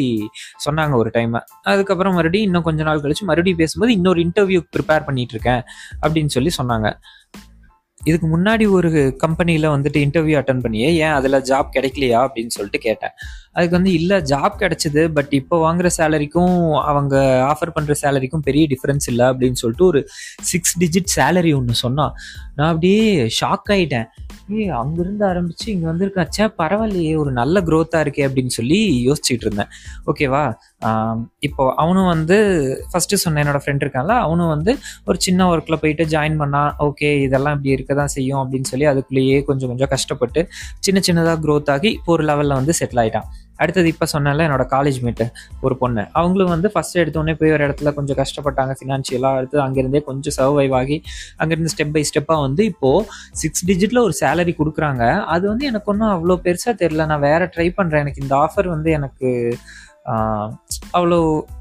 சொன்னாங்க 0.67 0.95
ஒரு 0.95 1.11
டைம் 1.11 1.35
அதுக்கப்புறம் 1.63 2.15
மறுபடியும் 2.15 2.47
இன்னும் 2.47 2.63
கொஞ்ச 2.63 2.83
நாள் 2.83 3.01
கழிச்சு 3.01 3.25
மறுபடியும் 3.25 3.59
பேசும்போது 3.59 3.93
இன்னொரு 3.93 4.21
இன்டர்வியூ 4.27 4.61
ப்ரிப்பேர் 4.77 5.05
பண்ணிட்டு 5.05 5.35
இருக்கேன் 5.35 5.63
அப்படின்னு 6.03 6.27
சொல்லி 6.27 6.53
சொன்னாங்க. 6.59 6.89
இதுக்கு 8.05 8.39
முன்னாடி 8.39 8.71
ஒரு 8.71 9.15
கம்பெனியில் 9.19 9.69
வந்துட்டு 9.69 10.01
இன்டர்வியூ 10.05 10.37
அட்டன் 10.41 10.61
பண்ணியே 10.61 10.95
ஏன் 10.95 11.11
அதில் 11.11 11.33
ஜாப் 11.33 11.69
கிடைக்கலையா? 11.73 12.19
அப்படின்னு 12.27 12.47
சொல்லிட்டு 12.47 12.79
கேட்டேன். 12.79 13.11
அதுக்கு 13.53 13.77
வந்து 13.77 13.93
இல்லை 13.93 14.17
ஜாப் 14.17 14.55
கிடைச்சிது 14.59 15.09
பட் 15.09 15.27
இப்போ 15.31 15.57
வாங்குற 15.65 15.89
சேலரிக்கும் 15.99 16.79
அவங்க 16.81 17.17
ஆஃபர் 17.53 17.77
பண்ணுற 17.81 17.95
சேலரிக்கும் 18.03 18.45
பெரிய 18.45 18.67
டிஃப்ரென்ஸ் 18.67 19.07
இல்லை 19.07 19.27
அப்படின்னு 19.27 19.53
சொல்லிட்டு 19.53 19.87
ஒரு 19.87 20.09
சிக்ஸ் 20.43 20.79
டிஜிட் 20.81 21.09
சேலரி 21.17 21.57
ஒன்று 21.57 21.75
சொன்னான். 21.75 22.15
நான் 22.55 22.69
அப்படியே 22.69 23.31
ஷாக் 23.41 23.71
ஆகிட்டேன் 23.71 24.09
ஏ 24.57 24.67
அங்கிருந்து 24.73 25.25
ஆரம்பிச்சு 25.27 25.67
இங்கே 25.67 25.87
வந்திருக்காச்சே 25.87 26.45
பரவாயில்லையே 26.59 27.17
ஒரு 27.17 27.31
நல்ல 27.33 27.61
க்ரோத்தாக 27.61 28.05
இருக்கே 28.05 28.23
அப்படின்னு 28.29 28.49
சொல்லி 28.49 28.79
யோசிச்சுட்டு 29.09 29.45
இருந்தேன். 29.47 29.71
ஓகேவா 30.07 30.43
இப்போ 31.41 31.65
அவனும் 31.77 32.07
வந்து 32.07 32.37
ஃபஸ்ட்டு 32.91 33.15
சொன்ன 33.15 33.41
என்னோட 33.45 33.61
ஃப்ரெண்ட் 33.65 33.85
இருக்கான்ல 33.85 34.17
அவனும் 34.19 34.49
வந்து 34.49 34.73
ஒரு 35.05 35.19
சின்ன 35.19 35.49
ஒர்க்கில் 35.49 35.81
போயிட்டு 35.81 36.07
ஜாயின் 36.07 36.39
பண்ணான் 36.39 36.71
ஓகே 36.79 37.11
இதெல்லாம் 37.21 37.57
இப்படி 37.57 37.71
இருக்க 37.71 37.95
தான் 37.95 38.07
செய்யும் 38.07 38.41
அப்படின்னு 38.43 38.71
சொல்லி 38.71 38.87
அதுக்குள்ளேயே 38.87 39.43
கொஞ்சம் 39.43 39.69
கொஞ்சம் 39.69 39.89
கஷ்டப்பட்டு 39.89 40.43
சின்ன 40.81 41.01
சின்னதாக 41.09 41.41
க்ரோத் 41.41 41.71
ஆகி 41.71 41.91
இப்போ 41.91 42.13
ஒரு 42.13 42.25
லெவலில் 42.25 42.55
வந்து 42.55 42.75
செட்டில் 42.81 43.03
ஆகிட்டான் 43.03 43.29
அடுத்தது 43.63 43.89
இப்போ 43.95 44.07
சொன்னால 44.15 44.45
என்னோட 44.49 44.65
காலேஜ் 44.75 44.99
மேட்டு 45.07 45.27
ஒரு 45.67 45.75
பொண்ணு. 45.83 46.05
அவங்களும் 46.21 46.53
வந்து 46.55 46.71
ஃபர்ஸ்ட் 46.75 46.99
எடுத்தோடனே 47.03 47.35
போய் 47.41 47.55
ஒரு 47.57 47.65
இடத்துல 47.67 47.93
கொஞ்சம் 47.99 48.19
கஷ்டப்பட்டாங்க 48.21 48.75
ஃபினான்ஷியலாக 48.81 49.41
அடுத்து 49.41 49.59
அங்கேருந்தே 49.67 50.03
கொஞ்சம் 50.11 50.37
சர்வைவ் 50.39 50.77
ஆகி 50.81 50.99
அங்கேருந்து 51.43 51.73
ஸ்டெப் 51.75 51.95
பை 51.97 52.05
ஸ்டெப்பாக 52.11 52.47
வந்து 52.47 52.65
இப்போது 52.73 53.05
சிக்ஸ் 53.43 53.67
டிஜிட்டில் 53.71 54.05
ஒரு 54.07 54.17
சேலரி 54.23 54.55
கொடுக்குறாங்க. 54.61 55.05
அது 55.35 55.45
வந்து 55.53 55.67
எனக்கு 55.73 55.91
ஒன்றும் 55.95 56.13
அவ்வளோ 56.15 56.37
பெருசாக 56.47 56.75
தெரில 56.85 57.07
நான் 57.13 57.27
வேறு 57.29 57.53
ட்ரை 57.57 57.69
பண்ணுறேன் 57.81 58.05
எனக்கு 58.07 58.25
இந்த 58.27 58.37
ஆஃபர் 58.47 58.69
வந்து 58.77 58.91
எனக்கு 59.01 59.29
அவ்வளோ 60.99 61.19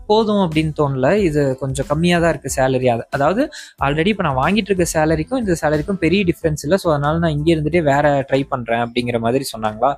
போதும் 0.10 0.42
அப்படின்னு 0.44 0.74
தோணல. 0.78 1.08
இது 1.28 1.42
கொஞ்சம் 1.62 1.88
கம்மியாக 1.90 2.22
தான் 2.24 2.32
இருக்குது 2.34 2.56
சேலரி 2.58 2.88
அது 2.94 3.04
அதாவது 3.16 3.42
ஆல்ரெடி 3.86 4.12
இப்போ 4.14 4.26
நான் 4.28 4.40
வாங்கிட்டு 4.44 4.70
இருக்க 4.72 4.86
சேலரிக்கும் 4.94 5.42
இந்த 5.44 5.56
சேலரிக்கும் 5.62 6.00
பெரிய 6.06 6.22
டிஃப்ரென்ஸ் 6.30 6.64
இல்லை. 6.66 6.78
ஸோ 6.84 6.88
அதனால 6.94 7.20
நான் 7.24 7.36
இங்கே 7.38 7.54
இருந்துகிட்டே 7.56 7.82
வேற 7.92 8.08
ட்ரை 8.30 8.42
பண்ணுறேன் 8.54 8.84
அப்படிங்கிற 8.86 9.20
மாதிரி 9.26 9.48
சொன்னாங்களா? 9.54 9.92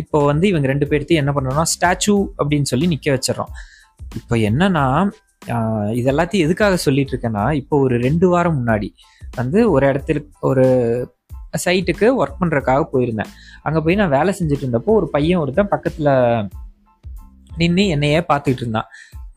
இப்போ 0.00 0.18
வந்து 0.30 0.46
இவங்க 0.52 0.66
ரெண்டு 0.72 0.86
பேர்த்தையும் 0.90 1.22
என்ன 1.22 1.32
பண்ணுறோம்னா 1.36 1.64
ஸ்டாச்சு 1.74 2.14
அப்படின்னு 2.40 2.70
சொல்லி 2.72 2.86
நிற்க 2.92 3.08
வச்சிடறோம். 3.16 3.52
இப்போ 4.20 4.34
என்னன்னா 4.48 4.84
இது 5.98 6.06
எல்லாத்தையும் 6.12 6.46
எதுக்காக 6.46 6.74
சொல்லிட்டு 6.86 7.12
இருக்கேன்னா 7.14 7.44
இப்போ 7.60 7.74
ஒரு 7.84 7.94
ரெண்டு 8.06 8.26
வாரம் 8.32 8.56
முன்னாடி 8.58 8.88
வந்து 9.38 9.58
ஒரு 9.74 9.84
இடத்துல 9.92 10.20
ஒரு 10.48 10.64
சைட்டுக்கு 11.64 12.06
ஒர்க் 12.20 12.40
பண்ணுறதுக்காக 12.40 12.82
போயிருந்தேன். 12.92 13.30
அங்கே 13.66 13.80
போய் 13.84 13.98
நான் 14.00 14.14
வேலை 14.18 14.30
செஞ்சுட்டு 14.38 14.64
இருந்தப்போ 14.66 14.92
ஒரு 15.00 15.08
பையன் 15.16 15.40
ஒருத்தன் 15.42 15.72
பக்கத்தில் 15.74 16.12
நின்று 17.60 17.84
என்னையே 17.94 18.20
பார்த்துக்கிட்டு 18.30 18.64
இருந்தான். 18.64 18.88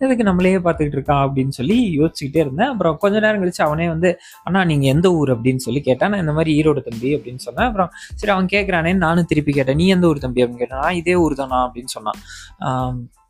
எதுக்கு 0.05 0.27
நம்மளே 0.29 0.53
பார்த்துக்கிட்டு 0.65 0.97
இருக்கான் 0.99 1.23
அப்படின்னு 1.25 1.53
சொல்லி 1.59 1.77
யோசிச்சுக்கிட்டே 1.99 2.41
இருந்தேன். 2.45 2.71
அப்புறம் 2.73 2.97
கொஞ்ச 3.03 3.15
நேரம் 3.25 3.41
கழிச்சு 3.43 3.63
அவனே 3.67 3.87
வந்து 3.93 4.11
அண்ணா 4.47 4.61
நீங்கள் 4.71 4.91
எந்த 4.95 5.07
ஊர்? 5.19 5.31
அப்படின்னு 5.35 5.63
சொல்லி 5.65 5.81
கேட்டான். 5.89 6.11
நான் 6.13 6.23
இந்த 6.25 6.35
மாதிரி 6.37 6.53
ஈரோடு 6.59 6.83
தம்பி 6.89 7.11
அப்படின்னு 7.17 7.43
சொன்னேன். 7.47 7.67
அப்புறம் 7.69 7.91
சரி 8.19 8.33
அவன் 8.35 8.51
கேட்குறானே 8.55 8.93
நானும் 9.05 9.29
திருப்பி 9.31 9.53
கேட்டேன். 9.57 9.79
நீ 9.81 9.87
எந்த 9.95 10.07
ஊர் 10.11 10.23
தம்பி? 10.25 10.43
அப்படின்னு 10.43 10.63
கேட்டான். 10.63 10.93
இதே 11.01 11.15
ஊர் 11.25 11.39
தானா 11.41 11.59
அப்படின்னு 11.67 11.93
சொன்னான். 11.97 12.21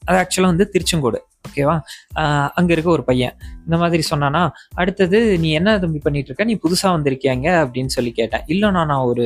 அது 0.10 0.18
ஆக்சுவலாக 0.22 0.52
வந்து 0.54 0.66
திருச்செங்கோடு. 0.74 1.20
ஓகேவா 1.48 1.74
அங்கே 2.58 2.72
இருக்க 2.76 2.90
ஒரு 2.98 3.04
பையன். 3.10 3.34
இந்த 3.66 3.78
மாதிரி 3.82 4.04
சொன்னானா 4.12 4.44
அடுத்தது 4.82 5.20
நீ 5.44 5.50
என்ன 5.60 5.74
தம்பி 5.84 6.00
பண்ணிட்டு 6.06 6.30
இருக்க? 6.32 6.50
நீ 6.52 6.56
புதுசாக 6.66 6.94
வந்திருக்கியாங்க? 6.96 7.48
அப்படின்னு 7.64 7.94
சொல்லி 7.98 8.12
கேட்டேன். 8.20 8.46
இல்லைண்ணா 8.54 8.84
நான் 8.92 9.08
ஒரு 9.12 9.26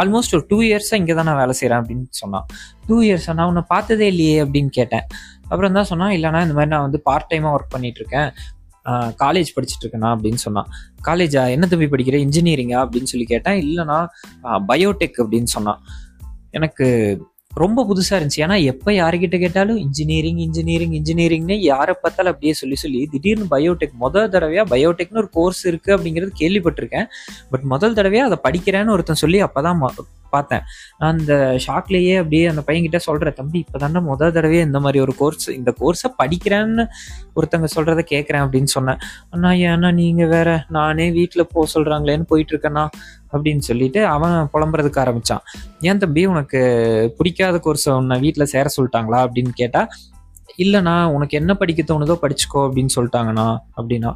ஆல்மோஸ்ட் 0.00 0.34
ஒரு 0.36 0.44
டூ 0.50 0.56
இயர்ஸாக 0.68 1.00
இங்கே 1.00 1.14
தான் 1.16 1.28
நான் 1.28 1.40
வேலை 1.40 1.54
செய்கிறேன் 1.58 1.80
அப்படின்னு 1.80 2.06
சொன்னான். 2.20 2.46
டூ 2.86 2.96
இயர்ஸா 3.08 3.32
நான் 3.38 3.50
உன்னை 3.50 3.62
பார்த்ததே 3.74 4.06
இல்லையே 4.12 4.36
அப்படின்னு 4.44 4.72
கேட்டேன். 4.78 5.04
அப்புறம் 5.48 5.72
தான் 5.72 5.84
சொன்னான் 5.84 6.10
இல்லைனா 6.10 6.42
இந்த 6.42 6.54
மாதிரி 6.54 6.66
நான் 6.66 6.80
வந்து 6.80 7.00
பார்ட் 7.02 7.32
டைமாக 7.34 7.56
ஒர்க் 7.56 7.74
பண்ணிகிட்ருக்கேன் 7.74 8.30
காலேஜ் 9.24 9.48
படிச்சுட்டு 9.56 10.00
அப்படின்னு 10.02 10.34
சொன்னான் 10.34 10.66
காலேஜா 11.04 11.50
என்ன 11.50 11.66
தம்பி 11.66 11.86
படிக்கிற? 11.86 12.14
இன்ஜினியரிங்கா 12.14 12.86
அப்படின்னு 12.86 13.02
சொல்லி 13.02 13.26
கேட்டேன் 13.26 13.60
இல்லைனா 13.60 14.06
பயோடெக் 14.44 15.18
அப்படின்னு 15.18 15.44
சொன்னான் 15.44 15.78
எனக்கு 16.50 17.18
ரொம்ப 17.62 17.84
புதுசாக 17.88 18.16
இருந்துச்சு. 18.18 18.42
ஏன்னா 18.46 18.56
எப்போ 18.72 18.90
யாருக்கிட்ட 19.00 19.36
கேட்டாலும் 19.44 19.78
இன்ஜினியரிங் 19.84 20.40
இன்ஜினியரிங் 20.46 20.94
இன்ஜினியரிங்னு 20.98 21.56
யாரை 21.72 21.94
பார்த்தாலும் 22.02 22.32
அப்படியே 22.32 22.54
சொல்லி 22.60 22.76
சொல்லி 22.82 23.00
திடீர்னு 23.12 23.46
பயோடெக் 23.54 23.96
முதல் 24.04 24.30
தடவையாக 24.34 24.66
பயோடெக்னு 24.74 25.22
ஒரு 25.24 25.30
கோர்ஸ் 25.38 25.62
இருக்குது 25.70 25.94
அப்படிங்கிறது 25.96 26.32
கேள்விப்பட்டிருக்கேன். 26.42 27.08
பட் 27.52 27.66
முதல் 27.74 27.96
தடவையாக 27.98 28.30
அதை 28.30 28.38
படிக்கிறேன்னு 28.48 28.94
ஒருத்தன் 28.96 29.22
சொல்லி 29.24 29.40
அப்போ 29.48 29.62
தான் 29.68 29.82
பார்த்தேன். 30.34 30.64
நான் 31.00 31.12
அந்த 31.14 31.34
ஷாக்லேயே 31.64 32.14
அப்படியே 32.20 32.44
அந்த 32.52 32.62
பையன்கிட்ட 32.68 32.98
சொல்கிறேன் 33.08 33.36
தம்பி 33.40 33.58
இப்போ 33.64 33.78
தானே 33.82 34.00
முதல் 34.08 34.32
தடவையே 34.36 34.62
இந்த 34.68 34.78
மாதிரி 34.84 34.98
ஒரு 35.04 35.12
கோர்ஸ் 35.20 35.48
இந்த 35.58 35.70
கோர்ஸை 35.80 36.08
படிக்கிறேன்னு 36.20 36.84
ஒருத்தங்க 37.38 37.68
சொல்கிறத 37.76 38.02
கேட்குறேன் 38.12 38.44
அப்படின்னு 38.44 38.70
சொன்னேன். 38.76 39.00
அண்ணா 39.34 39.50
ஏன்னா 39.70 39.90
நீங்கள் 40.00 40.30
வேற 40.34 40.48
நானே 40.78 41.06
வீட்டில் 41.18 41.50
போக 41.52 41.66
சொல்கிறாங்களேன்னு 41.74 42.26
போயிட்டுருக்கேண்ணா 42.32 42.84
அப்படின்னு 43.36 43.58
சொல்லிட்டு 43.58 44.06
அவன் 44.06 44.48
புலம்புறதுக்கு 44.54 45.00
ஆரம்பிச்சான். 45.04 45.44
ஏன் 45.80 45.98
தம்பி 45.98 46.26
உனக்கு 46.26 46.60
பிடிக்காத 47.16 47.60
கோர்ஸை 47.64 47.90
உன்னை 47.90 48.18
வீட்டில் 48.18 48.44
சேர 48.44 48.68
சொல்லிட்டாங்களா? 48.76 49.20
அப்படின்னு 49.26 49.52
கேட்டா 49.54 49.88
இல்லைண்ணா 50.58 51.04
உனக்கு 51.04 51.38
என்ன 51.38 51.54
படிக்க 51.54 51.94
தோணுதோ 51.94 52.16
படிச்சுக்கோ 52.22 52.58
அப்படின்னு 52.58 52.92
சொல்லிட்டாங்கண்ணா 52.96 53.58
அப்படின்னா. 53.76 54.12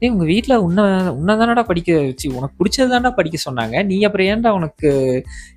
ஏய் 0.00 0.10
உங்கள் 0.10 0.26
வீட்டில் 0.26 0.56
உன்னை 0.56 0.84
உன்னை 1.08 1.34
தானடா 1.34 1.62
படிக்க 1.62 2.00
வச்சு 2.00 2.34
உனக்கு 2.34 2.58
பிடிச்சது 2.58 2.90
தானடா 2.90 3.10
படிக்க 3.10 3.50
சொன்னாங்க. 3.50 3.84
நீ 3.84 4.02
அப்புறம் 4.02 4.26
ஏன்டா 4.26 4.48
உனக்கு 4.48 4.90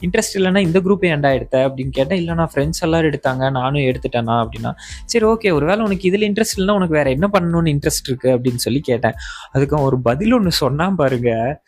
இன்ட்ரெஸ்ட் 0.02 0.38
இல்லைன்னா 0.38 0.58
இந்த 0.58 0.80
குரூப் 0.80 1.06
ஏன்டா 1.10 1.34
எடுத்த? 1.34 1.68
அப்படின்னு 1.68 1.90
கேட்டேன் 1.90 2.24
நான் 2.24 2.50
ஃப்ரெண்ட்ஸ் 2.54 2.82
எல்லாரும் 2.82 3.12
எடுத்தாங்க 3.12 3.52
நானும் 3.52 3.82
எடுத்துட்டேனா 3.82 4.36
அப்படின்னா. 4.38 4.74
சரி 5.06 5.26
ஓகே 5.26 5.54
ஒரு 5.54 5.66
வேளை 5.66 5.84
உனக்கு 5.84 6.08
இதில் 6.08 6.34
இன்ட்ரெஸ்ட் 6.34 6.58
இல்லைன்னா 6.58 6.72
உனக்கு 6.72 6.94
வேற 6.94 7.10
என்ன 7.10 7.30
பண்ணணும்னு 7.34 7.72
இன்ட்ரெஸ்ட் 7.76 8.08
இருக்கு? 8.08 8.30
அப்படின்னு 8.38 8.56
சொல்லி 8.56 8.80
கேட்டேன். 8.80 9.14
அதுக்கு 9.52 9.82
ஒரு 9.82 10.00
பதில் 10.02 10.34
ஒன்று 10.34 10.52
சொன்னான் 10.52 10.96
பாருங்க. 10.96 11.62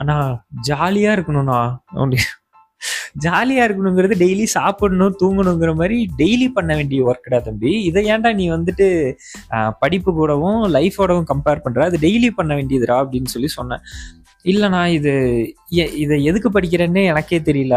அண்ணா 0.00 0.16
ஜாலியாக 0.68 1.16
இருக்கணும்ண்ணா. 1.16 1.60
அப்படி. 1.98 2.18
ஜாலியாக 3.24 3.66
இருக்கணுங்கிறது 3.68 4.14
டெய்லி 4.22 4.46
சாப்பிடணும் 4.54 5.14
தூங்கணுங்கிற 5.20 5.70
மாதிரி 5.80 5.96
டெய்லி 6.18 6.48
பண்ண 6.56 6.70
வேண்டிய 6.78 7.00
ஒர்க்கடா 7.10 7.38
தம்பி. 7.48 7.72
இதை 7.88 8.00
ஏன்டா 8.12 8.30
நீ 8.40 8.46
வந்துட்டு 8.50 8.86
படிப்பு 9.82 10.12
கூடவும் 10.18 10.60
லைஃபோடவும் 10.76 11.30
கம்பேர் 11.32 11.64
பண்ணுற 11.66 11.84
அது 11.90 11.98
டெய்லி 12.06 12.30
பண்ண 12.40 12.52
வேண்டியதுடா 12.54 12.96
அப்படின்னு 13.04 13.32
சொல்லி 13.34 13.50
சொன்னேன். 13.58 13.84
இல்லைண்ணா 14.52 14.82
இது 14.98 15.12
இதை 16.02 16.18
எதுக்கு 16.30 16.50
படிக்கிறேன்னே 16.56 17.04
எனக்கே 17.12 17.38
தெரியல. 17.50 17.76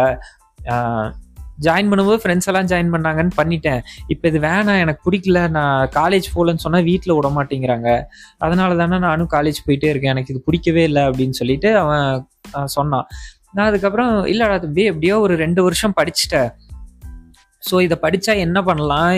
ஜாயின் 1.65 1.89
பண்ணும்போது 1.91 2.19
ஃப்ரெண்ட்ஸ் 2.23 2.49
எல்லாம் 2.51 2.69
ஜாயின் 2.71 2.91
பண்ணாங்கன்னு 2.93 3.33
பண்ணிட்டேன். 3.39 3.81
இப்போ 4.13 4.25
இது 4.31 4.39
வேணாம் 4.47 4.81
எனக்கு 4.83 5.01
பிடிக்கல. 5.07 5.41
நான் 5.57 5.89
காலேஜ் 5.99 6.27
போகலன்னு 6.35 6.63
சொன்னால் 6.65 6.85
வீட்டில் 6.89 7.15
விட 7.17 7.29
மாட்டேங்கிறாங்க. 7.37 7.89
அதனால 8.45 8.75
தானே 8.81 8.99
நானும் 9.07 9.31
காலேஜ் 9.35 9.59
போயிட்டே 9.67 9.89
இருக்கேன். 9.93 10.13
எனக்கு 10.15 10.33
இது 10.33 10.41
பிடிக்கவே 10.49 10.83
இல்லை 10.89 11.03
அப்படின்னு 11.09 11.37
சொல்லிட்டு 11.41 11.71
அவன் 11.83 12.27
சொன்னான். 12.77 13.07
நான் 13.55 13.69
அதுக்கப்புறம் 13.69 14.13
இல்லைடா 14.33 14.57
தம்பி 14.65 14.83
எப்படியோ 14.91 15.15
ஒரு 15.25 15.35
ரெண்டு 15.43 15.61
வருஷம் 15.67 15.97
படிச்சுட்டேன். 15.99 16.49
ஸோ 17.69 17.75
இதை 17.85 17.97
படித்தா 18.01 18.33
என்ன 18.45 18.57
பண்ணலாம்? 18.61 19.15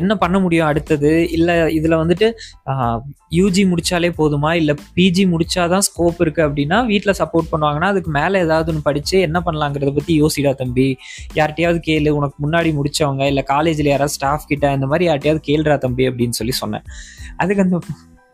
என்ன 0.00 0.12
பண்ண 0.22 0.36
முடியும் 0.44 0.68
அடுத்தது? 0.70 1.10
இல்லை 1.36 1.54
இதில் 1.76 1.98
வந்துட்டு 2.02 2.26
யூஜி 3.38 3.62
முடித்தாலே 3.72 4.10
போதுமா? 4.20 4.50
இல்லை 4.60 4.74
பிஜி 4.96 5.24
முடித்தாதான் 5.34 5.86
ஸ்கோப் 5.88 6.20
இருக்குது 6.24 6.46
அப்படின்னா 6.48 6.78
வீட்டில் 6.92 7.18
சப்போர்ட் 7.20 7.50
பண்ணுவாங்கன்னா 7.52 7.90
அதுக்கு 7.94 8.12
மேலே 8.18 8.42
ஏதாவது 8.46 8.70
ஒன்று 8.72 8.86
படித்து 8.88 9.16
என்ன 9.28 9.40
பண்ணலாங்கிறத 9.46 9.92
பற்றி 9.98 10.14
யோசிடா 10.22 10.52
தம்பி. 10.62 10.88
யார்கிட்டயாவது 11.38 11.80
கேளு 11.88 12.16
உனக்கு 12.18 12.38
முன்னாடி 12.46 12.72
முடித்தவங்க 12.80 13.24
இல்லை 13.32 13.44
காலேஜில் 13.54 13.92
யாராவது 13.92 14.16
ஸ்டாஃப் 14.18 14.50
கிட்ட 14.52 14.74
இந்த 14.78 14.88
மாதிரி 14.92 15.06
யார்கிட்டயாவது 15.10 15.46
கேளுடா 15.50 15.78
தம்பி 15.86 16.06
அப்படின்னு 16.10 16.38
சொல்லி 16.40 16.56
சொன்னேன். 16.62 16.86
அதுக்கு 17.42 17.64
அந்த 17.66 17.78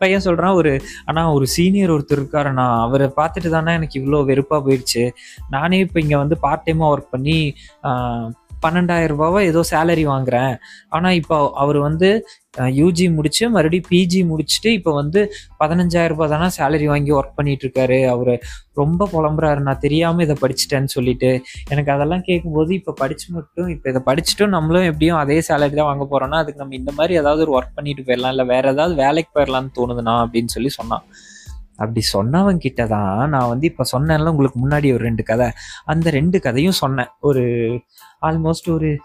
பையன் 0.01 0.23
சொல்கிறான் 0.25 0.55
ஒரு 0.59 0.71
ஆனால் 1.09 1.33
ஒரு 1.35 1.45
சீனியர் 1.55 1.91
ஒருத்தர் 1.95 2.19
இருக்காருண்ணா. 2.21 2.65
அவரை 2.85 3.07
பார்த்துட்டு 3.19 3.49
தானே 3.55 3.73
எனக்கு 3.79 3.99
இவ்வளோ 3.99 4.19
வெறுப்பாக 4.29 4.59
போயிடுச்சு. 4.65 5.03
நானே 5.55 5.77
இப்போ 5.85 5.99
இங்கே 6.03 6.17
வந்து 6.23 6.37
பார்ட் 6.45 6.65
டைமாக 6.67 6.91
ஒர்க் 6.93 7.13
பண்ணி 7.15 7.37
பன்னெண்டாயிரம் 8.65 9.13
ரூபாவா 9.13 9.39
ஏதோ 9.51 9.61
சேலரி 9.73 10.05
வாங்குறேன். 10.13 10.55
ஆனால் 10.95 11.17
இப்போ 11.21 11.37
அவர் 11.63 11.79
வந்து 11.87 12.09
யூஜி 12.79 13.05
முடிச்சு 13.17 13.43
மறுபடியும் 13.53 13.87
பிஜி 13.91 14.19
முடிச்சுட்டு 14.31 14.69
இப்போ 14.77 14.91
வந்து 14.99 15.19
பதினஞ்சாயிரம் 15.61 16.13
ரூபாய் 16.13 16.31
தானே 16.33 16.47
சேலரி 16.57 16.87
வாங்கி 16.91 17.11
ஒர்க் 17.19 17.37
பண்ணிட்டு 17.39 17.65
இருக்காரு 17.65 17.97
அவர் 18.13 18.33
ரொம்ப 18.81 19.07
புலம்புறாரு. 19.13 19.59
நான் 19.67 19.81
தெரியாம 19.85 20.23
இதை 20.27 20.35
படிச்சுட்டேன்னு 20.43 20.93
சொல்லிட்டு. 20.97 21.31
எனக்கு 21.73 21.91
அதெல்லாம் 21.95 22.25
கேட்கும்போது 22.29 22.71
இப்போ 22.79 22.93
படிச்சு 23.01 23.27
மட்டும் 23.37 23.69
இப்போ 23.75 23.89
இதை 23.93 24.01
படிச்சுட்டும் 24.09 24.55
நம்மளும் 24.57 24.87
எப்படியும் 24.91 25.21
அதே 25.23 25.39
சேலரி 25.49 25.75
தான் 25.81 25.91
வாங்க 25.91 26.07
போறோம்னா 26.13 26.41
அதுக்கு 26.43 26.63
நம்ம 26.63 26.79
இந்த 26.81 26.93
மாதிரி 26.99 27.15
ஏதாவது 27.23 27.43
ஒரு 27.47 27.55
ஒர்க் 27.59 27.77
பண்ணிட்டு 27.79 28.05
போயிடலாம். 28.07 28.35
இல்லை 28.35 28.47
வேற 28.53 28.65
ஏதாவது 28.75 28.95
வேலைக்கு 29.03 29.33
போயிடலாம்னு 29.37 29.77
தோணுதுண்ணா 29.79 30.15
அப்படின்னு 30.25 30.55
சொல்லி 30.57 30.71
சொன்னான். 30.79 31.05
அப்படி 31.75 32.01
சொன்னவன் 32.13 32.57
கிட்ட 32.57 32.87
தான் 32.87 33.29
நான் 33.29 33.47
வந்து 33.47 33.67
இப்போ 33.67 33.83
சொன்னேன்ல 33.97 34.29
உங்களுக்கு 34.29 34.67
முன்னாடி 34.67 34.93
ஒரு 34.93 35.03
ரெண்டு 35.03 35.23
கதை. 35.23 35.51
அந்த 35.85 36.09
ரெண்டு 36.09 36.39
கதையும் 36.39 36.71
சொன்னேன். 36.71 37.07
ஒரு 37.19 37.41
ஆல்மோஸ்ட் 38.21 38.69
ஒரு 38.69 38.97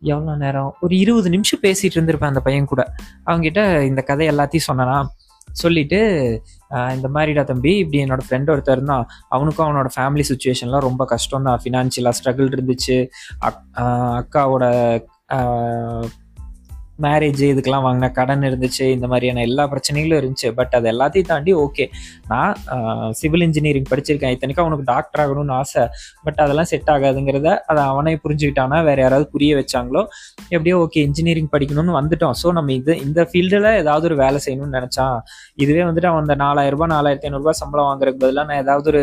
எவ்வளோ 0.00 0.36
நேரம்? 0.36 0.74
ஒரு 0.80 0.98
இருபது 0.98 1.30
நிமிஷம் 1.30 1.60
பேசிட்டு 1.62 1.94
இருந்திருப்பேன் 1.94 2.24
அந்த 2.24 2.40
பையன் 2.40 2.64
கூட. 2.64 2.92
அவங்ககிட்ட 3.26 3.80
இந்த 3.80 4.02
கதை 4.02 4.28
எல்லாத்தையும் 4.28 4.70
சொன்னனா? 4.72 5.06
சொல்லிட்டு 5.52 5.98
இந்த 6.68 7.08
மாதிரிடா 7.14 7.44
தம்பி 7.44 7.76
இப்படி 7.76 8.04
என்னோட 8.04 8.18
ஃப்ரெண்ட் 8.30 8.50
ஒருத்தர் 8.56 8.70
இருந்தான். 8.70 9.06
அவனுக்கும் 9.28 9.66
அவனோட 9.66 9.88
ஃபேமிலி 9.96 10.22
சுச்சுவேஷன்லாம் 10.28 10.78
ரொம்ப 10.78 11.04
கஷ்டம் 11.04 11.42
தான் 11.42 11.60
ஃபினான்ஷியலாக 11.64 12.12
ஸ்ட்ரகிள் 12.24 12.58
இருந்துச்சு. 12.58 13.08
அக்- 13.46 13.78
அக்காவோட 13.78 15.04
மேரேஜ் 17.04 17.42
இதுக்கெல்லாம் 17.50 17.84
வாங்கின 17.86 18.10
கடன் 18.18 18.44
இருந்துச்சு 18.48 18.84
இந்த 18.96 19.06
மாதிரியான 19.12 19.42
எல்லா 19.48 19.64
பிரச்சனைகளும் 19.72 20.18
இருந்துச்சு. 20.20 20.48
பட் 20.58 20.74
அது 20.78 20.86
எல்லாத்தையும் 20.92 21.28
தாண்டி 21.32 21.52
ஓகே 21.64 21.84
நான் 22.32 22.54
சிவில் 23.20 23.46
இன்ஜினியரிங் 23.48 23.88
படிச்சிருக்கேன். 23.92 24.34
இத்தனைக்கும் 24.36 24.64
அவனுக்கு 24.64 24.86
டாக்டர் 24.92 25.22
ஆகணும்னு 25.24 25.54
ஆசை. 25.60 25.84
பட் 26.26 26.40
அதெல்லாம் 26.44 26.70
செட் 26.72 26.90
ஆகாதுங்கிறத 26.94 27.48
அதை 27.72 27.82
அவனே 27.92 28.14
புரிஞ்சுக்கிட்டானா 28.24 28.80
வேற 28.88 28.98
யாராவது 29.06 29.28
புரிய 29.34 29.54
வச்சாங்களோ 29.60 30.02
எப்படியோ 30.54 30.76
ஓகே 30.84 31.02
இன்ஜினியரிங் 31.08 31.50
படிக்கணும்னு 31.54 31.94
வந்துட்டோம். 32.00 32.34
ஸோ 32.42 32.50
நம்ம 32.58 32.72
இது 32.80 32.94
இந்த 33.06 33.20
ஃபீல்டில் 33.30 33.70
ஏதாவது 33.82 34.06
ஒரு 34.10 34.18
வேலை 34.24 34.40
செய்யணும்னு 34.46 34.76
நினச்சான். 34.78 35.16
இதுவே 35.64 35.82
வந்துட்டு 35.88 36.10
அவன் 36.12 36.24
அந்த 36.26 36.36
நாலாயிரம் 36.44 36.76
ரூபாய் 36.76 36.92
நாலாயிரத்தி 36.96 37.28
ஐநூறுரூபா 37.28 37.54
சம்பளம் 37.62 37.88
வாங்குறதுக்கு 37.90 38.22
பதிலாக 38.24 38.46
நான் 38.50 38.62
ஏதாவது 38.64 38.88
ஒரு 38.92 39.02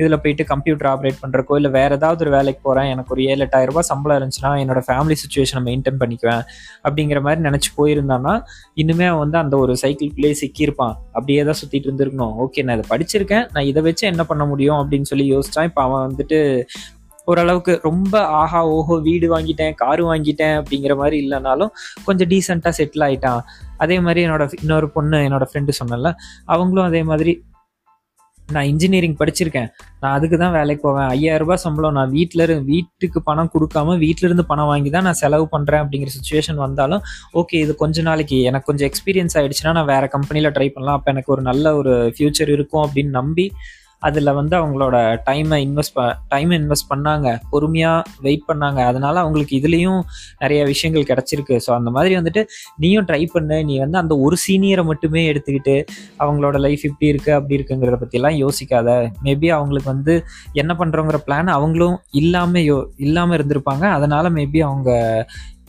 இதில் 0.00 0.20
போயிட்டு 0.22 0.44
கம்ப்யூட்டர் 0.52 0.90
ஆப்ரேட் 0.92 1.20
பண்ணுறக்கோ 1.22 1.56
இல்லை 1.60 1.70
வேற 1.78 1.90
ஏதாவது 2.00 2.22
ஒரு 2.24 2.32
வேலைக்கு 2.36 2.60
போகிறேன் 2.66 2.88
எனக்கு 2.94 3.12
ஒரு 3.14 3.22
ஏழு 3.30 3.42
எட்டாயிரம் 3.46 3.72
ரூபாய் 3.72 3.88
சம்பளம் 3.92 4.18
இருந்துச்சுன்னா 4.18 4.52
என்னோட 4.62 4.80
ஃபேமிலி 4.88 5.16
சுச்சுவேஷனை 5.22 5.62
மெயின்டைன் 5.68 6.00
பண்ணிக்குவேன். 6.02 6.42
அப்படிங்கிற 6.86 7.15
மாதிரி 7.24 7.40
நினச்சி 7.48 7.70
போயிருந்தான்னா 7.78 8.34
இன்னுமே 8.82 9.06
அவன் 9.10 9.22
வந்து 9.24 9.38
அந்த 9.42 9.56
ஒரு 9.62 9.76
சைக்கிள்குள்ளேயே 9.82 10.36
சிக்கியிருப்பான். 10.42 10.94
அப்படியே 11.12 11.44
தான் 11.44 11.58
சுற்றிட்டு 11.62 11.88
இருந்திருக்கணும். 11.90 12.34
ஓகே 12.44 12.64
நான் 12.66 12.78
இதை 12.78 12.86
படிச்சிருக்கேன். 12.92 13.46
நான் 13.54 13.68
இதை 13.70 13.82
வச்சு 13.88 14.04
என்ன 14.12 14.24
பண்ண 14.24 14.44
முடியும் 14.44 14.78
அப்படின்னு 14.82 15.10
சொல்லி 15.12 15.26
யோசிச்சான். 15.34 15.68
இப்போ 15.70 15.82
அவன் 15.82 16.04
வந்துட்டு 16.08 16.38
ஓரளவுக்கு 17.30 17.72
ரொம்ப 17.82 18.14
ஆஹா 18.40 18.60
ஓஹோ 18.74 18.96
வீடு 19.06 19.26
வாங்கிட்டேன் 19.34 19.72
காரு 19.74 20.02
வாங்கிட்டேன் 20.10 20.56
அப்படிங்கிற 20.58 20.94
மாதிரி 21.00 21.16
இல்லைனாலும் 21.24 21.72
கொஞ்சம் 22.04 22.28
டீசெண்டாக 22.32 22.72
செட்டில் 22.78 23.04
ஆயிட்டான். 23.06 23.40
அதே 23.84 23.96
மாதிரி 24.00 24.20
என்னோட 24.26 24.44
இன்னொரு 24.62 24.88
பொண்ணு 24.96 25.18
என்னோட 25.28 25.46
ஃப்ரெண்டு 25.50 25.72
சொன்னல 25.80 26.12
அவங்களும் 26.44 26.88
அதே 26.90 27.02
மாதிரி 27.02 27.34
நான் 28.54 28.68
இன்ஜினியரிங் 28.72 29.16
படிச்சிருக்கேன். 29.20 29.68
நான் 30.02 30.14
அதுக்கு 30.16 30.36
தான் 30.42 30.54
வேலைக்கு 30.56 30.82
போவேன். 30.86 31.08
ஐயாயிரம் 31.14 31.42
ரூபாய் 31.44 31.62
சம்பளம். 31.64 31.96
நான் 31.98 32.12
வீட்டில் 32.16 32.42
இருந்து 32.44 32.66
வீட்டுக்கு 32.74 33.20
பணம் 33.28 33.50
கொடுக்காம 33.54 33.96
வீட்டில 34.04 34.28
இருந்து 34.28 34.44
பணம் 34.50 34.70
வாங்கி 34.72 34.90
தான் 34.96 35.06
நான் 35.08 35.20
செலவு 35.22 35.46
பண்ணுறேன் 35.54 35.82
அப்படிங்கிற 35.84 36.12
சுச்சுவேஷன் 36.18 36.60
வந்தாலும் 36.66 37.02
ஓகே 37.40 37.62
இது 37.64 37.74
கொஞ்ச 37.82 38.02
நாளைக்கு. 38.10 38.38
எனக்கு 38.50 38.68
கொஞ்சம் 38.70 38.88
எக்ஸ்பீரியன்ஸ் 38.90 39.36
ஆகிடுச்சுன்னா 39.40 39.74
நான் 39.78 39.90
வேற 39.94 40.06
கம்பெனியில் 40.16 40.54
ட்ரை 40.58 40.68
பண்ணலாம். 40.76 40.98
அப்போ 40.98 41.10
எனக்கு 41.14 41.34
ஒரு 41.36 41.44
நல்ல 41.50 41.74
ஒரு 41.80 41.94
ஃபியூச்சர் 42.16 42.52
இருக்கும் 42.56 42.84
அப்படின்னு 42.86 43.12
நம்பி 43.20 43.46
அதில் 44.06 44.32
வந்து 44.38 44.54
அவங்களோட 44.60 44.96
டைமை 45.28 45.58
இன்வெஸ்ட் 45.66 45.94
ப 45.98 46.02
டைமை 46.32 46.54
இன்வெஸ்ட் 46.60 46.88
பண்ணாங்க. 46.92 47.28
பொறுமையாக 47.52 48.02
வெயிட் 48.26 48.44
பண்ணாங்க. 48.50 48.80
அதனால் 48.90 49.20
அவங்களுக்கு 49.22 49.54
இதுலேயும் 49.60 50.00
நிறைய 50.42 50.60
விஷயங்கள் 50.72 51.08
கிடச்சிருக்கு. 51.10 51.56
ஸோ 51.66 51.72
அந்த 51.78 51.90
மாதிரி 51.96 52.14
வந்துட்டு 52.20 52.44
நீயும் 52.84 53.08
ட்ரை 53.10 53.22
பண்ணு. 53.34 53.58
நீ 53.70 53.76
வந்து 53.84 53.98
அந்த 54.02 54.16
ஒரு 54.26 54.38
சீனியரை 54.44 54.84
மட்டுமே 54.90 55.22
எடுத்துக்கிட்டு 55.32 55.76
அவங்களோட 56.24 56.56
லைஃப் 56.66 56.84
இப்படி 56.90 57.10
இருக்குது 57.12 57.36
அப்படி 57.38 57.58
இருக்குங்கிறத 57.58 57.98
பற்றிலாம் 58.04 58.38
யோசிக்காத. 58.44 58.88
மேபி 59.26 59.50
அவங்களுக்கு 59.58 59.92
வந்து 59.94 60.16
என்ன 60.62 60.72
பண்ணுறோங்கிற 60.82 61.20
பிளான் 61.28 61.50
அவங்களும் 61.58 61.98
இல்லாமல் 62.22 62.66
யோ 62.70 62.78
இல்லாமல் 63.06 63.36
இருந்திருப்பாங்க. 63.38 63.84
அதனால் 63.98 64.34
மேபி 64.38 64.60
அவங்க 64.68 64.90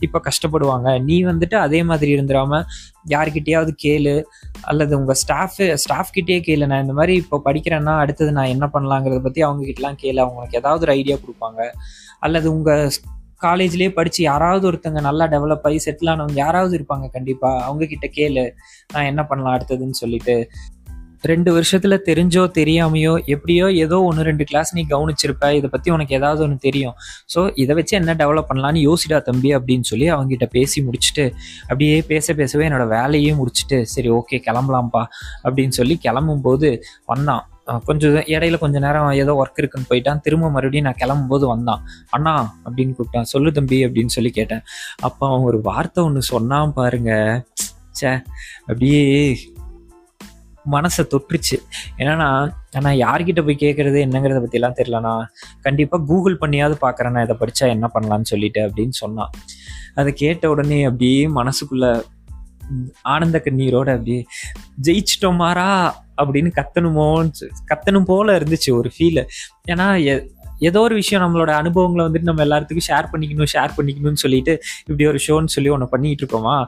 இப்போ 0.00 0.20
கஷ்டப்படுவாங்க. 0.20 1.02
நீ 1.02 1.24
வந்துட்டு 1.24 1.54
அதே 1.54 1.82
மாதிரி 1.82 2.14
இருந்துடாம 2.14 2.64
யார்கிட்டயாவது 3.08 3.76
கேளு 3.82 4.24
அல்லது 4.60 4.98
உங்க 4.98 5.14
ஸ்டாஃப் 5.14 5.74
ஸ்டாஃப் 5.74 6.10
கிட்டேயே 6.14 6.40
கேளு. 6.40 6.66
நான் 6.66 6.80
இந்த 6.80 6.92
மாதிரி 6.92 7.14
இப்போ 7.16 7.40
படிக்கிறேன்னா 7.44 7.98
அடுத்தது 7.98 8.32
நான் 8.32 8.44
என்ன 8.44 8.70
பண்ணலாங்கிறத 8.72 9.18
பத்தி 9.18 9.42
அவங்க 9.42 9.66
கிட்டலாம் 9.66 9.96
கேளு. 10.02 10.16
அவங்களுக்கு 10.16 10.58
ஏதாவது 10.58 10.80
ஒரு 10.80 10.92
ஐடியா 10.92 11.16
கொடுப்பாங்க. 11.16 11.70
அல்லது 12.20 12.56
உங்க 12.56 12.90
காலேஜ்லேயே 13.42 13.88
படிச்சு 13.88 14.22
யாராவது 14.22 14.72
ஒருத்தங்க 14.72 15.00
நல்லா 15.00 15.24
டெவலப் 15.24 15.62
ஆகி 15.62 15.90
செட்டில் 15.90 16.04
ஆனவங்க 16.04 16.32
யாராவது 16.32 16.78
இருப்பாங்க 16.78 17.10
கண்டிப்பா. 17.10 17.62
அவங்க 17.62 17.86
கிட்ட 17.86 18.06
கேளு. 18.06 18.50
நான் 18.92 19.04
என்ன 19.04 19.24
பண்ணலாம் 19.24 19.58
அடுத்ததுன்னு 19.58 19.90
சொல்லிட்டு. 19.90 20.50
ரெண்டு 21.22 21.50
வருஷத்துல 21.56 21.98
தெரிஞ்சோ 22.06 22.42
தெரியாமையோ 22.58 23.24
எப்படியோ 23.24 23.72
ஏதோ 23.72 24.02
ஒன்று 24.02 24.22
ரெண்டு 24.22 24.44
கிளாஸ் 24.44 24.74
நீ 24.74 24.86
கவனிச்சிருப்ப. 24.90 25.50
இதை 25.52 25.68
பத்தி 25.70 25.90
உனக்கு 25.90 26.14
ஏதாவது 26.14 26.42
ஒன்று 26.42 26.56
தெரியும். 26.56 26.94
ஸோ 27.34 27.50
இதை 27.54 27.74
வச்சு 27.76 27.96
என்ன 27.96 28.14
டெவலப் 28.14 28.50
பண்ணலான்னு 28.52 28.80
யோசிடா 28.88 29.22
தம்பி 29.22 29.54
அப்படின்னு 29.56 29.80
சொல்லி 29.80 30.12
அவங்ககிட்ட 30.12 30.44
பேசி 30.44 30.82
முடிச்சுட்டு 30.82 31.26
அப்படியே 31.62 32.02
பேச 32.02 32.34
பேசவே 32.34 32.68
என்னோட 32.68 32.86
வேலையே 32.88 33.32
முடிச்சுட்டு 33.32 33.82
சரி 33.82 34.10
ஓகே 34.10 34.38
கிளம்பலாம்ப்பா 34.48 35.04
அப்படின்னு 35.44 35.68
சொல்லி 35.68 35.98
கிளம்பும்போது 36.02 36.80
வந்தான். 37.04 37.44
கொஞ்சம் 37.84 38.14
இடையில 38.14 38.58
கொஞ்ச 38.58 38.78
நேரம் 38.78 39.10
ஏதோ 39.10 39.32
ஒர்க் 39.40 39.58
இருக்குன்னு 39.58 39.88
போயிட்டான். 39.90 40.20
திரும்ப 40.20 40.50
மறுபடியும் 40.50 40.86
நான் 40.88 41.00
கிளம்பும்போது 41.02 41.46
வந்தான். 41.46 41.82
அண்ணா 42.10 42.56
அப்படின்னு 42.64 42.94
கூப்பிட்டான். 42.98 43.30
சொல்லு 43.34 43.52
தம்பி 43.52 43.86
அப்படின்னு 43.86 44.06
சொல்லி 44.06 44.30
கேட்டேன். 44.30 44.62
அப்போ 45.00 45.28
அவன் 45.28 45.40
ஒரு 45.40 45.60
வார்த்தை 45.62 46.04
ஒன்று 46.04 46.22
சொன்னான் 46.22 46.72
பாருங்க. 46.72 47.44
சே 47.90 48.10
அப்படியே 48.60 49.38
மனசை 50.72 51.06
தொற்றுச்சு 51.10 51.56
என்னன்னா 51.98 52.52
நான் 52.80 52.94
யார்கிட்ட 52.94 53.44
போய் 53.44 53.56
கேட்கறது 53.60 53.98
என்னங்கிறத 54.06 54.42
பற்றிலாம் 54.42 54.74
தெரியலண்ணா. 54.76 55.24
கண்டிப்பாக 55.60 56.04
கூகுள் 56.04 56.38
பண்ணியாவது 56.40 56.74
பார்க்குறேண்ணா 56.80 57.22
இதை 57.22 57.36
படித்தா 57.40 57.68
என்ன 57.68 57.90
பண்ணலான்னு 57.94 58.22
சொல்லிட்டு 58.22 58.68
அப்படின்னு 58.68 58.90
சொன்னான். 58.90 59.30
அதை 59.94 60.12
கேட்ட 60.12 60.50
உடனே 60.50 60.84
அப்படியே 60.84 61.26
மனசுக்குள்ள 61.28 62.02
ஆனந்த 63.02 63.42
கண்ணீரோட 63.44 63.90
அப்படியே 63.90 64.26
ஜெயிச்சிட்டோமாரா? 64.82 65.92
அப்படின்னு 66.16 66.50
கத்தணுமோன்னு 66.56 67.30
கத்தணும் 67.74 68.04
போல 68.04 68.38
இருந்துச்சு 68.38 68.70
ஒரு 68.70 68.90
ஃபீல் 68.98 69.26
ஏன்னா 69.68 70.04
எ- 70.04 70.28
ஏதோ 70.58 70.80
ஒரு 70.80 70.94
விஷயம் 70.94 71.24
நம்மளோட 71.24 71.50
அனுபவங்களை 71.50 72.06
வந்துட்டு 72.06 72.22
நம்ம 72.22 72.44
எல்லாத்துக்கும் 72.44 72.86
ஷேர் 72.88 73.06
பண்ணிக்கணும் 73.12 73.46
ஷேர் 73.52 73.70
பண்ணிக்கணும்னு 73.76 74.12
சொல்லிட்டு 74.12 74.62
இப்படி 74.86 75.06
ஒரு 75.06 75.18
ஷோன்னு 75.28 75.46
சொல்லி 75.46 75.70
ஒன்று 75.70 75.88
பண்ணிட்டு 75.88 76.26
இருக்கோமா? 76.26 76.64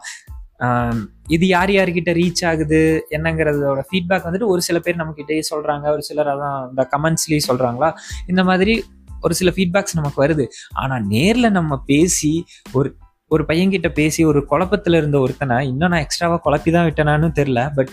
இது 1.29 1.47
யார் 1.47 1.71
யார்கிட்ட 1.71 2.11
ரீச் 2.13 2.47
ஆகுது 2.47 3.07
என்னங்கிறதோட 3.11 3.81
ஃபீட்பேக் 3.91 4.27
வந்துட்டு 4.27 4.47
ஒரு 4.47 4.63
சில 4.63 4.79
பேர் 4.79 4.97
நம்மக்கிட்டே 4.97 5.43
சொல்றாங்க 5.55 5.91
ஒரு 5.91 6.03
சிலர் 6.03 6.27
அதான் 6.27 6.69
இந்த 6.69 6.89
கமெண்ட்ஸ்லேயே 6.97 7.41
சொல்றாங்களா? 7.49 7.93
இந்த 8.27 8.45
மாதிரி 8.45 8.85
ஒரு 9.21 9.35
சில 9.35 9.51
ஃபீட்பேக்ஸ் 9.51 9.95
நமக்கு 9.95 10.27
வருது. 10.27 10.47
ஆனா 10.75 10.97
நேர்ல 10.97 11.51
நம்ம 11.51 11.83
பேசி 11.87 12.45
ஒரு 12.73 12.97
ஒரு 13.29 13.45
பையன்கிட்ட 13.49 13.89
பேசி 13.89 14.25
ஒரு 14.25 14.47
குழப்பத்துல 14.51 14.97
இருந்த 14.97 15.19
ஒருத்தனை 15.19 15.69
இன்னும் 15.69 15.91
நான் 15.91 16.01
எக்ஸ்ட்ராவா 16.01 16.41
குழப்பி 16.45 16.71
தான் 16.73 16.87
விட்டேனான்னு 16.91 17.31
தெரியல 17.35 17.75
பட் 17.75 17.89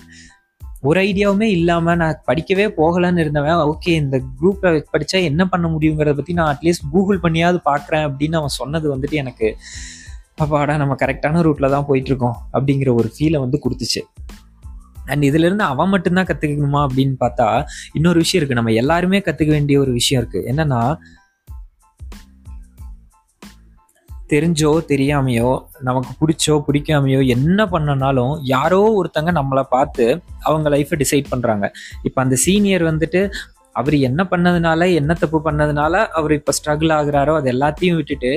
ஒரு 0.81 1.01
ஐடியாவுமே 1.01 1.41
இல்லாம 1.41 1.95
நான் 1.95 2.21
படிக்கவே 2.27 2.65
போகலன்னு 2.77 3.19
இருந்தவன் 3.19 3.53
ஓகே 3.53 3.89
இந்த 3.89 4.21
குரூப்ல 4.41 4.83
படிச்சா 4.97 5.23
என்ன 5.23 5.45
பண்ண 5.47 5.67
முடியுங்கிறத 5.67 6.13
பத்தி 6.13 6.33
நான் 6.33 6.57
அட்லீஸ்ட் 6.57 6.89
கூகுள் 6.91 7.19
பண்ணியாவது 7.23 7.59
பாக்குறேன் 7.65 8.05
அப்படின்னு 8.07 8.35
அவன் 8.35 8.47
சொன்னது 8.47 8.97
வந்துட்டு 8.97 9.11
எனக்கு 9.11 9.57
அப்பாடா 10.37 10.77
நம்ம 10.77 10.95
கரெக்டான 10.95 11.41
ரூட்டில் 11.45 11.71
தான் 11.71 11.85
போயிட்டுருக்கோம் 11.87 12.37
அப்படிங்கிற 12.53 12.93
ஒரு 12.93 13.11
ஃபீலை 13.13 13.39
வந்து 13.39 13.59
கொடுத்துச்சு. 13.63 14.01
அண்ட் 15.05 15.23
இதுலேருந்து 15.23 15.65
அவன் 15.71 15.89
மட்டும்தான் 15.89 16.25
கற்றுக்கணுமா 16.25 16.81
அப்படின்னு 16.87 17.15
பார்த்தா 17.19 17.63
இன்னொரு 17.93 18.17
விஷயம் 18.17 18.45
இருக்கு. 18.45 18.63
நம்ம 18.63 18.71
எல்லாருமே 18.71 19.19
கற்றுக்க 19.19 19.47
வேண்டிய 19.47 19.79
ஒரு 19.79 19.91
விஷயம் 19.91 20.27
இருக்கு. 20.27 20.53
என்னன்னா 20.55 20.81
தெரிஞ்சோ 24.33 24.71
தெரியாமையோ 24.87 25.65
நமக்கு 25.79 26.11
பிடிச்சோ 26.19 26.63
பிடிக்காமையோ 26.67 27.27
என்ன 27.27 27.65
பண்ணனாலும் 27.65 28.39
யாரோ 28.43 28.81
ஒருத்தங்க 28.97 29.31
நம்மளை 29.39 29.63
பார்த்து 29.63 30.21
அவங்க 30.41 30.69
லைஃப்பை 30.69 31.03
டிசைட் 31.03 31.25
பண்ணுறாங்க 31.35 31.69
இப்போ 32.03 32.21
அந்த 32.21 32.35
சீனியர் 32.35 32.83
வந்துட்டு 32.83 33.31
அவர் 33.79 33.95
என்ன 34.09 34.21
பண்ணதுனால 34.31 34.89
என்ன 34.99 35.11
தப்பு 35.23 35.39
பண்ணதுனால 35.47 36.03
அவர் 36.19 36.33
இப்போ 36.39 36.53
ஸ்ட்ரகிள் 36.57 36.95
ஆகுறாரோ 36.97 37.35
அது 37.39 37.49
எல்லாத்தையும் 37.55 37.99
விட்டுட்டு 37.99 38.31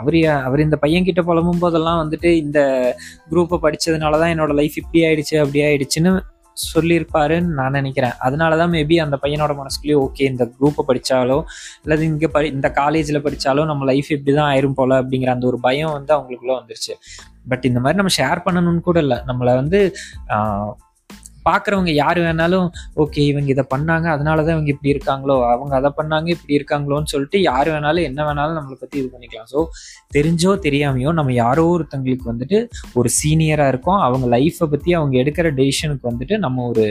அவர் 0.00 0.18
அவர் 0.48 0.66
இந்த 0.66 0.78
பையன் 0.84 1.08
கிட்ட 1.08 1.22
புலம்பும் 1.30 1.62
போதெல்லாம் 1.64 2.02
வந்துட்டு 2.02 2.30
இந்த 2.44 2.60
குரூப்பை 3.32 3.58
படித்ததுனால 3.64 4.20
தான் 4.22 4.34
என்னோட 4.34 4.54
லைஃப் 4.60 4.78
இப்படி 4.82 5.02
ஆயிடுச்சு 5.08 5.36
அப்படி 5.44 5.62
ஆயிடுச்சுன்னு 5.70 6.12
சொல்லியிருப்பாருன்னு 6.56 7.54
நான் 7.58 7.76
நினைக்கிறேன். 7.78 8.16
அதனால 8.26 8.56
தான் 8.60 8.72
மேபி 8.74 8.96
அந்த 9.04 9.16
பையனோட 9.22 9.52
மனசுக்குள்ளேயே 9.60 9.98
ஓகே 10.06 10.24
இந்த 10.32 10.44
குரூப்பை 10.56 10.82
படித்தாலோ 10.88 11.38
அல்லது 11.84 12.02
இங்கே 12.10 12.28
படி 12.34 12.48
இந்த 12.56 12.68
காலேஜில் 12.80 13.24
படித்தாலோ 13.26 13.62
நம்ம 13.70 13.86
லைஃப் 13.90 14.10
இப்படி 14.16 14.32
தான் 14.38 14.50
ஆயிரும் 14.52 14.76
போல 14.80 14.98
அப்படிங்கிற 15.02 15.32
அந்த 15.36 15.46
ஒரு 15.50 15.60
பயம் 15.66 15.94
வந்து 15.96 16.12
அவங்களுக்குள்ள 16.16 16.54
வந்துருச்சு. 16.60 16.94
பட் 17.52 17.64
இந்த 17.70 17.80
மாதிரி 17.84 18.00
நம்ம 18.00 18.12
ஷேர் 18.20 18.44
பண்ணணும்னு 18.46 18.82
கூட 18.88 18.98
இல்லை. 19.06 19.18
நம்மளை 19.30 19.54
வந்து 19.60 19.80
பார்க்குறவங்க 21.44 21.92
யார் 21.96 22.18
வேணாலும் 22.24 22.66
ஓகே 23.02 23.22
இவங்க 23.30 23.48
இதை 23.54 23.64
பண்ணாங்க 23.72 24.06
அதனால 24.14 24.44
தான் 24.44 24.54
இவங்க 24.56 24.70
இப்படி 24.74 24.92
இருக்காங்களோ 24.94 25.36
அவங்க 25.52 25.72
அதை 25.80 25.90
பண்ணாங்க 25.98 26.28
இப்படி 26.34 26.54
இருக்காங்களோன்னு 26.58 27.10
சொல்லிட்டு 27.12 27.40
யார் 27.42 27.70
வேணாலும் 27.72 28.06
என்ன 28.08 28.20
வேணாலும் 28.28 28.58
நம்மளை 28.58 28.76
பற்றி 28.76 28.96
இது 29.00 29.08
பண்ணிக்கலாம். 29.14 29.48
ஸோ 29.52 29.58
தெரிஞ்சோ 30.12 30.52
தெரியாமையோ 30.66 31.12
நம்ம 31.18 31.34
யாரோ 31.38 31.64
ஒருத்தவங்களுக்கு 31.74 32.30
வந்துட்டு 32.30 32.58
ஒரு 32.98 33.10
சீனியராக 33.18 33.72
இருக்கோம். 33.72 34.00
அவங்க 34.06 34.26
லைஃப்பை 34.34 34.68
பற்றி 34.72 34.90
அவங்க 34.98 35.14
எடுக்கிற 35.22 35.46
டெசிஷனுக்கு 35.58 36.10
வந்துட்டு 36.10 36.36
நம்ம 36.38 36.66
ஒரு 36.70 36.86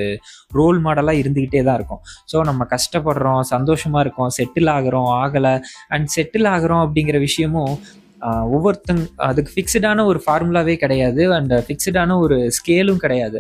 ரோல் 0.52 0.80
மாடலாக 0.86 1.22
இருந்துக்கிட்டே 1.22 1.64
தான் 1.64 1.80
இருக்கோம். 1.80 2.02
ஸோ 2.32 2.44
நம்ம 2.50 2.68
கஷ்டப்படுறோம் 2.74 3.20
சந்தோஷமாக 3.52 4.06
இருக்கோம் 4.06 4.32
செட்டில் 4.38 4.72
ஆகுறோம் 4.76 5.10
ஆகலை. 5.22 5.56
அண்ட் 5.90 6.10
செட்டில் 6.16 6.50
ஆகுறோம் 6.54 6.84
அப்படிங்கிற 6.86 7.20
விஷயமும் 7.22 7.74
ஆஹ், 8.22 8.48
ஒவ்வொருத்தங்க 8.56 9.04
அதுக்கு 9.28 9.52
ஃபிக்ஸ்டான 9.54 10.04
ஒரு 10.06 10.20
ஃபார்முலாவே 10.24 10.76
கிடையாது. 10.82 11.24
அண்ட் 11.38 11.54
ஃபிக்ஸ்டான 11.66 12.18
ஒரு 12.24 12.36
ஸ்கேலும் 12.58 13.00
கிடையாது. 13.04 13.40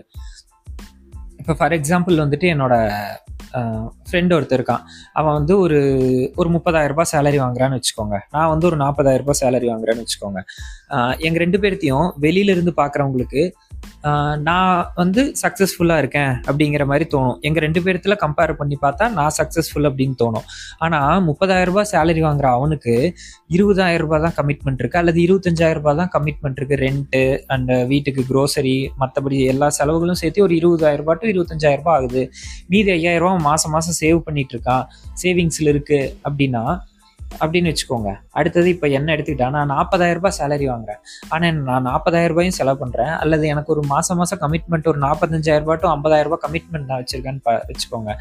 இப்போ 1.41 1.53
ஃபார் 1.59 1.75
எக்ஸாம்பிள் 1.79 2.15
வந்துட்டு 2.23 2.47
என்னோட 2.53 2.75
ஃப்ரெண்ட் 4.07 4.33
ஒருத்தர் 4.35 4.59
இருக்கான். 4.59 4.83
அவன் 5.19 5.33
வந்து 5.33 5.53
ஒரு 5.59 5.79
ஒரு 6.35 6.49
முப்பதாயிரம் 6.49 7.09
சேலரி 7.11 7.39
வாங்குறான்னு 7.43 7.77
வச்சுக்கோங்க. 7.77 8.17
நான் 8.31 8.51
வந்து 8.53 8.65
ஒரு 8.69 8.77
நாற்பதாயிரரூபா 8.77 9.33
சேலரி 9.41 9.67
வாங்குறேன்னு 9.71 10.03
வச்சுக்கோங்க. 10.03 10.39
எங்கள் 10.91 11.23
எங்க 11.27 11.39
ரெண்டு 11.43 11.59
பேர்த்தையும் 11.59 12.07
வெளியில 12.25 12.53
இருந்து 12.55 12.73
பார்க்குறவங்களுக்கு 12.81 13.41
நான் 14.47 14.77
வந்து 14.99 15.21
சக்ஸஸ்ஃபுல்லாக 15.41 16.01
இருக்கேன் 16.03 16.31
அப்படிங்கிற 16.49 16.83
மாதிரி 16.91 17.05
தோணும். 17.13 17.37
எங்கள் 17.47 17.63
ரெண்டு 17.65 17.81
பேர்த்துல 17.85 18.15
கம்பேர் 18.23 18.53
பண்ணி 18.59 18.77
பார்த்தா 18.85 19.05
நான் 19.17 19.33
சக்ஸஸ்ஃபுல் 19.37 19.87
அப்படின்னு 19.89 20.15
தோணும். 20.21 20.45
ஆனால் 20.85 21.21
முப்பதாயிரம் 21.27 21.69
ரூபாய் 21.71 21.89
சேலரி 21.93 22.23
வாங்குற 22.27 22.47
அவனுக்கு 22.57 22.93
இருபதாயிரம் 23.57 24.05
ரூபாய் 24.05 24.23
தான் 24.25 24.35
கமிட்மெண்ட் 24.39 24.81
இருக்குது 24.83 25.01
அல்லது 25.03 25.19
இருபத்தஞ்சாயிரம் 25.25 25.81
ரூபாய் 25.81 25.99
தான் 26.01 26.11
கமிட்மெண்ட் 26.15 26.59
இருக்குது 26.61 26.81
ரெண்ட்டு 26.85 27.23
அண்ட் 27.55 27.73
வீட்டுக்கு 27.93 28.23
க்ரோசரி 28.31 28.75
மற்றபடி 29.03 29.39
எல்லா 29.53 29.69
செலவுகளும் 29.79 30.21
சேர்த்து 30.23 30.45
ஒரு 30.47 30.55
இருபதாயிரம் 30.61 31.03
ரூபாய் 31.03 31.21
டு 31.23 31.31
இருபத்தஞ்சாயிரம் 31.33 31.83
ரூபாய் 31.83 31.99
ஆகுது. 31.99 32.23
மீதி 32.73 32.91
ஐயாயிரம் 32.97 33.25
ரூபா 33.25 33.35
மாதம் 33.49 33.75
மாதம் 33.77 33.99
சேவ் 34.03 34.25
பண்ணிட்டு 34.29 34.55
இருக்கான். 34.57 34.85
சேவிங்ஸில் 35.23 35.71
இருக்குது 35.73 36.09
அப்படின்னா 36.27 36.63
அப்படின்னு 37.39 37.71
வச்சுக்கோங்க. 37.71 38.11
அடுத்தது 38.39 38.67
இப்போ 38.75 38.87
என்ன 38.97 39.15
எடுத்துக்கிட்டா 39.15 39.47
நான் 39.55 39.71
நாற்பதாயிரம் 39.75 40.19
ரூபாய் 40.19 40.35
சேலரி 40.39 40.67
வாங்குறேன். 40.71 41.01
ஆனால் 41.33 41.61
நான் 41.69 41.87
நாற்பதாயிரம் 41.89 42.33
ரூபாயும் 42.33 42.57
செலவு 42.59 42.79
பண்ணுறேன் 42.83 43.13
அல்லது 43.23 43.45
எனக்கு 43.53 43.73
ஒரு 43.75 43.83
மாதம் 43.93 44.19
மாதம் 44.21 44.41
கமிட்மெண்ட் 44.45 44.91
ஒரு 44.93 45.01
நாற்பத்தஞ்சாயிரம் 45.07 45.67
ரூபாய் 45.67 45.81
டு 45.83 45.89
ஐம்பதாயிரம் 45.95 46.29
ரூபாய் 46.29 46.43
கமிட்மெண்ட் 46.45 46.89
நான் 46.91 47.01
வச்சுருக்கேன்னு 47.03 47.43
வச்சுக்கோங்க. 47.71 48.13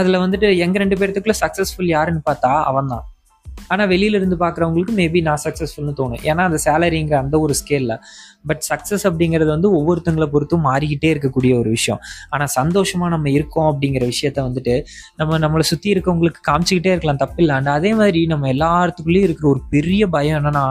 அதில் 0.00 0.22
வந்துட்டு 0.24 0.48
எங்கள் 0.64 0.82
ரெண்டு 0.82 0.98
பேர்த்துக்குள்ள 1.00 1.36
சக்ஸஸ்ஃபுல் 1.44 1.90
யாருன்னு 1.96 2.22
பார்த்தா 2.28 2.52
அவன் 2.70 2.92
தான் 2.92 3.04
ஆனால் 3.72 3.88
வெளியில 3.92 4.18
இருந்து 4.20 4.36
பார்க்குறவங்களுக்கு 4.44 4.94
மேபி 5.00 5.22
நான் 5.28 5.42
சக்ஸஸ்ஃபுல்னு 5.46 5.94
தோணும். 6.00 6.22
ஏன்னா 6.30 6.42
அந்த 6.48 6.58
சேலரிங்கிற 6.66 7.16
அந்த 7.24 7.36
ஒரு 7.44 7.54
ஸ்கேலில் 7.60 7.96
பட் 8.50 8.62
சக்ஸஸ் 8.68 9.04
அப்படிங்கிறது 9.08 9.50
வந்து 9.54 9.68
ஒவ்வொருத்தங்களை 9.78 10.26
பொறுத்தும் 10.34 10.64
மாறிக்கிட்டே 10.68 11.08
இருக்கக்கூடிய 11.14 11.52
ஒரு 11.62 11.70
விஷயம். 11.76 12.00
ஆனால் 12.34 12.50
சந்தோஷமா 12.58 13.06
நம்ம 13.14 13.26
இருக்கோம் 13.38 13.68
அப்படிங்கிற 13.72 14.04
விஷயத்த 14.12 14.38
வந்துட்டு 14.48 14.74
நம்ம 15.20 15.38
நம்மளை 15.44 15.64
சுற்றி 15.70 15.88
இருக்கவங்களுக்கு 15.94 16.40
காமிச்சிக்கிட்டே 16.50 16.92
இருக்கலாம் 16.94 17.20
தப்பில்லை. 17.24 17.56
அண்ட் 17.60 17.72
அதே 17.76 17.92
மாதிரி 18.00 18.22
நம்ம 18.32 18.48
எல்லாத்துக்குள்ளேயும் 18.54 19.26
இருக்கிற 19.28 19.48
ஒரு 19.54 19.62
பெரிய 19.74 20.02
பயம் 20.16 20.38
என்னன்னா 20.40 20.64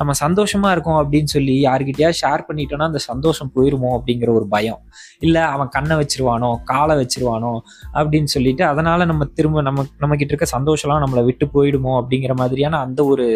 நம்ம 0.00 0.16
சந்தோஷமா 0.24 0.70
இருக்கோம் 0.76 0.98
அப்படின்னு 1.02 1.30
சொல்லி 1.36 1.54
யாருக்கிட்டயா 1.68 2.10
ஷேர் 2.22 2.46
பண்ணிட்டோம்னா 2.48 2.88
அந்த 2.92 3.02
சந்தோஷம் 3.10 3.52
போயிருமோ 3.56 3.90
அப்படிங்கிற 3.98 4.30
ஒரு 4.38 4.48
பயம். 4.56 4.80
இல்லை 5.26 5.42
அவன் 5.54 5.70
கண்ணை 5.76 5.96
வச்சிருவானோ 6.02 6.50
காலை 6.72 6.94
வச்சிருவானோ 7.02 7.52
அப்படின்னு 7.98 8.30
சொல்லிட்டு 8.36 8.64
அதனால 8.72 9.04
நம்ம 9.10 9.22
திரும்ப 9.38 9.62
நம்ம 9.68 9.86
நம்ம 10.02 10.12
கிட்ட 10.20 10.32
இருக்க 10.34 10.48
சந்தோஷம்லாம் 10.56 11.02
நம்மளை 11.04 11.22
விட்டு 11.28 11.46
போயிடுமோ 11.56 11.92
அப்படிங்கிற 12.00 12.34
மாதிரியான 12.42 12.80
அந்த 12.86 13.02
ஒரு 13.12 13.26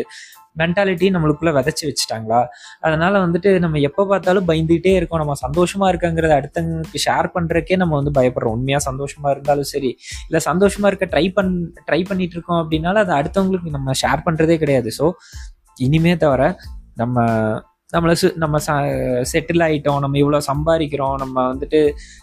மென்டாலிட்டி 0.61 1.07
நம்மளுக்குள்ள 1.14 1.51
விதைச்சி 1.57 1.85
வச்சுட்டாங்களா? 1.88 2.38
அதனால 2.87 3.14
வந்துட்டு 3.25 3.51
நம்ம 3.64 3.81
எப்போ 3.88 4.03
பார்த்தாலும் 4.11 4.47
பயந்துகிட்டே 4.51 4.92
இருக்கோம். 4.99 5.21
நம்ம 5.23 5.35
சந்தோஷமா 5.42 5.87
இருக்கங்கிறத 5.92 6.35
அடுத்தவங்களுக்கு 6.40 7.03
ஷேர் 7.07 7.29
பண்றதுக்கே 7.35 7.77
நம்ம 7.83 7.95
வந்து 8.01 8.12
பயப்படுறோம். 8.19 8.57
உண்மையா 8.59 8.81
சந்தோஷமா 8.88 9.31
இருந்தாலும் 9.35 9.69
சரி 9.75 9.90
இல்லை 10.29 10.40
சந்தோஷமா 10.49 10.88
இருக்க 10.92 11.09
ட்ரை 11.14 11.27
பண் 11.38 11.53
ட்ரை 11.88 12.01
பண்ணிட்டு 12.11 12.37
இருக்கோம் 12.38 12.61
அப்படின்னாலும் 12.62 13.03
அது 13.05 13.14
அடுத்தவங்களுக்கு 13.21 13.77
நம்ம 13.77 13.97
ஷேர் 14.03 14.25
பண்றதே 14.29 14.57
கிடையாது. 14.64 14.90
ஸோ 14.99 15.09
இனிமே 15.87 16.14
தவிர 16.25 16.42
நம்ம 17.03 17.27
நம்மளை 17.90 18.14
சு 18.20 18.29
நம்ம 18.42 18.57
செட்டில் 19.22 19.64
ஆகிட்டோம் 19.66 20.01
நம்ம 20.01 20.16
இவ்வளோ 20.22 20.38
சம்பாதிக்கிறோம் 20.49 21.14
நம்ம 21.18 21.35
வந்துட்டு 21.51 21.81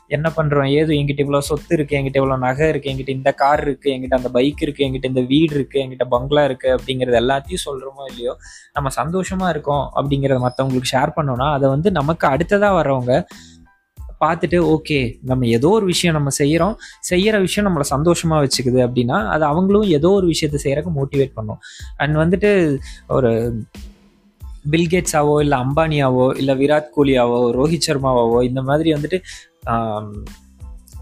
என்ன 0.08 0.28
பண்ணுறோம் 0.38 0.70
ஏது 0.80 0.92
என்கிட்ட 0.98 1.22
இவ்வளோ 1.26 1.40
சொத்து 1.50 1.72
இருக்குது 1.78 1.98
என்கிட்ட 2.00 2.20
இவ்வளோ 2.22 2.38
நகை 2.38 2.66
இருக்குது 2.72 2.92
எங்கிட்ட 2.92 3.12
இந்த 3.12 3.32
கார் 3.34 3.64
இருக்குது 3.66 3.92
என்கிட்ட 3.94 4.18
அந்த 4.18 4.30
பைக் 4.30 4.64
இருக்குது 4.66 4.86
எங்கிட்ட 4.88 5.08
இந்த 5.08 5.24
வீடு 5.32 5.54
இருக்குது 5.58 5.82
எங்கிட்ட 5.84 6.08
பங்களா 6.08 6.44
இருக்குது 6.50 6.74
அப்படிங்கிறது 6.78 7.18
எல்லாத்தையும் 7.22 7.64
சொல்கிறோமோ 7.68 8.06
இல்லையோ 8.12 8.34
நம்ம 8.74 8.92
சந்தோஷமாக 8.98 9.54
இருக்கோம் 9.56 9.86
அப்படிங்கிறத 9.96 10.40
மற்றவங்களுக்கு 10.40 10.92
ஷேர் 10.94 11.16
பண்ணோம்னா 11.18 11.48
அதை 11.54 11.70
வந்து 11.70 11.92
நமக்கு 11.92 12.28
அடுத்ததாக 12.28 12.78
வர்றவங்க 12.80 13.16
பார்த்துட்டு 14.22 14.58
ஓகே 14.74 15.00
நம்ம 15.22 15.48
ஏதோ 15.48 15.70
ஒரு 15.70 15.86
விஷயம் 15.86 16.18
நம்ம 16.18 16.30
செய்கிறோம் 16.42 16.76
செய்கிற 17.02 17.40
விஷயம் 17.40 17.68
நம்மளை 17.68 17.88
சந்தோஷமாக 17.96 18.44
வச்சுக்குது 18.46 18.80
அப்படின்னா 18.88 19.18
அது 19.28 19.44
அவங்களும் 19.46 19.88
ஏதோ 19.90 20.12
ஒரு 20.12 20.28
விஷயத்த 20.28 20.60
செய்கிறக்கு 20.66 20.94
மோட்டிவேட் 21.00 21.34
பண்ணும். 21.34 21.60
அண்ட் 21.98 22.16
வந்துட்டு 22.18 22.52
ஒரு 23.08 23.32
பில்கேட்ஸாவோ 24.72 25.40
இல்லை 25.40 25.58
அம்பானியாவோ 25.58 26.38
இல்லை 26.38 26.56
விராட் 26.58 26.90
கோலியாவோ 26.98 27.40
ரோஹித் 27.54 27.88
சர்மாவாவோ 27.88 28.44
இந்த 28.44 28.62
மாதிரி 28.62 28.94
வந்துட்டு 28.94 29.20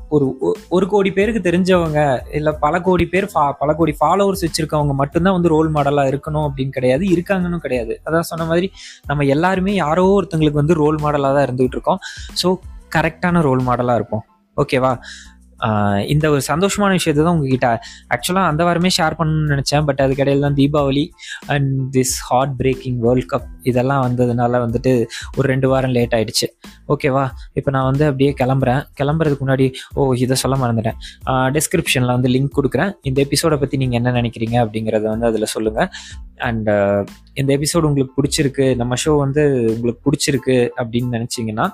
ஒரு 0.10 0.26
ஒரு 0.70 0.88
கோடி 0.88 1.12
பேருக்கு 1.12 1.52
தெரிஞ்சவங்க 1.52 2.00
இல்லை 2.32 2.54
பல 2.60 2.82
கோடி 2.82 3.08
பேர் 3.08 3.32
ஃபா- 3.34 3.52
பல 3.60 3.74
கோடி 3.74 3.96
ஃபாலோவர்ஸ் 4.00 4.42
வச்சுருக்கவங்க 4.42 4.94
மட்டும்தான் 4.94 5.34
வந்து 5.34 5.48
ரோல் 5.48 5.74
மாடலாக 5.74 6.12
இருக்கணும் 6.12 6.48
அப்படின்னு 6.48 6.70
கிடையாது. 6.70 7.06
இருக்காங்கன்னு 7.06 7.58
கிடையாது. 7.58 8.02
அதான் 8.06 8.20
சொன்ன 8.22 8.46
மாதிரி 8.46 8.72
நம்ம 9.06 9.24
எல்லாருமே 9.26 9.74
யாரோ 9.74 10.06
ஒருத்தங்களுக்கு 10.08 10.62
வந்து 10.62 10.74
ரோல் 10.74 10.96
மாடலாக 10.96 11.34
தான் 11.36 11.48
இருந்துகிட்டு 11.48 11.78
இருக்கோம். 11.78 12.00
ஸோ 12.44 12.48
கரெக்டான 12.96 13.42
ரோல் 13.42 13.62
மாடலாக 13.66 13.96
இருப்போம். 13.96 14.26
ஓகேவா 14.58 14.92
இந்த 16.14 16.26
ஒரு 16.34 16.42
சந்தோஷமான 16.50 16.92
விஷயத்தை 17.00 17.22
தான் 17.24 17.36
உங்ககிட்ட 17.36 17.68
ஆக்சுவலாக 18.16 18.52
அந்த 18.52 18.62
வாரமே 18.68 18.92
ஷேர் 18.98 19.18
பண்ணணும்னு 19.20 19.52
நினச்சேன். 19.54 19.86
பட் 19.90 20.02
அதுக்கிடையில் 20.06 20.46
தான் 20.48 20.58
Deepavali 20.62 21.06
and 21.56 21.70
this 21.98 22.16
heart 22.30 22.56
breaking 22.62 22.98
world 23.06 23.30
cup 23.34 23.48
இதெல்லாம் 23.72 24.04
வந்ததுனால 24.08 24.62
வந்துட்டு 24.66 24.94
ஒரு 25.38 25.46
ரெண்டு 25.54 25.70
வாரம் 25.74 25.96
லேட் 25.98 26.16
ஆகிடுச்சு 26.20 26.50
ஓகேவா 26.94 27.26
இப்போ 27.60 27.70
நான் 27.76 27.88
வந்து 27.92 28.04
அப்படியே 28.10 28.32
கிளம்புறேன். 28.42 28.82
கிளம்புறதுக்கு 29.00 29.46
முன்னாடி 29.46 29.68
ஓ 29.98 30.08
இதை 30.24 30.36
சொல்ல 30.44 30.56
மறந்துட்டேன். 30.64 30.98
டிஸ்கிரிப்ஷனில் 31.58 32.16
வந்து 32.18 32.32
லிங்க் 32.36 32.58
கொடுக்குறேன். 32.58 32.92
இந்த 33.10 33.18
எபிசோடை 33.26 33.58
பற்றி 33.62 33.78
நீங்கள் 33.84 34.00
என்ன 34.02 34.14
நினைக்கிறீங்க 34.20 34.58
அப்படிங்கிறத 34.64 35.06
வந்து 35.14 35.28
அதில் 35.32 35.52
சொல்லுங்கள் 35.56 35.90
அண்ட் 36.48 36.70
இந்த 37.40 37.50
எபிசோடு 37.58 37.88
உங்களுக்கு 37.90 38.14
பிடிச்சிருக்கு 38.20 38.66
நம்ம 38.82 38.94
ஷோ 39.04 39.12
வந்து 39.24 39.42
உங்களுக்கு 39.76 40.02
பிடிச்சிருக்கு 40.08 40.56
அப்படின்னு 40.82 41.16
நினச்சிங்கன்னா 41.18 41.66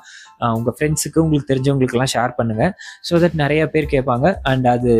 உங்கள் 0.58 0.76
ஃப்ரெண்ட்ஸுக்கு 0.78 1.20
உங்களுக்கு 1.24 1.50
தெரிஞ்சவங்களுக்கெல்லாம் 1.52 2.12
ஷேர் 2.16 2.34
பண்ணுங்கள் 2.40 2.72
ஸோ 3.08 3.20
தட் 3.24 3.38
நிறைய 3.44 3.62
பேர் 3.74 3.77
பேர் 3.78 3.94
கேட்பாங்க. 3.96 4.28
அண்ட் 4.52 4.68
அது 4.78 4.94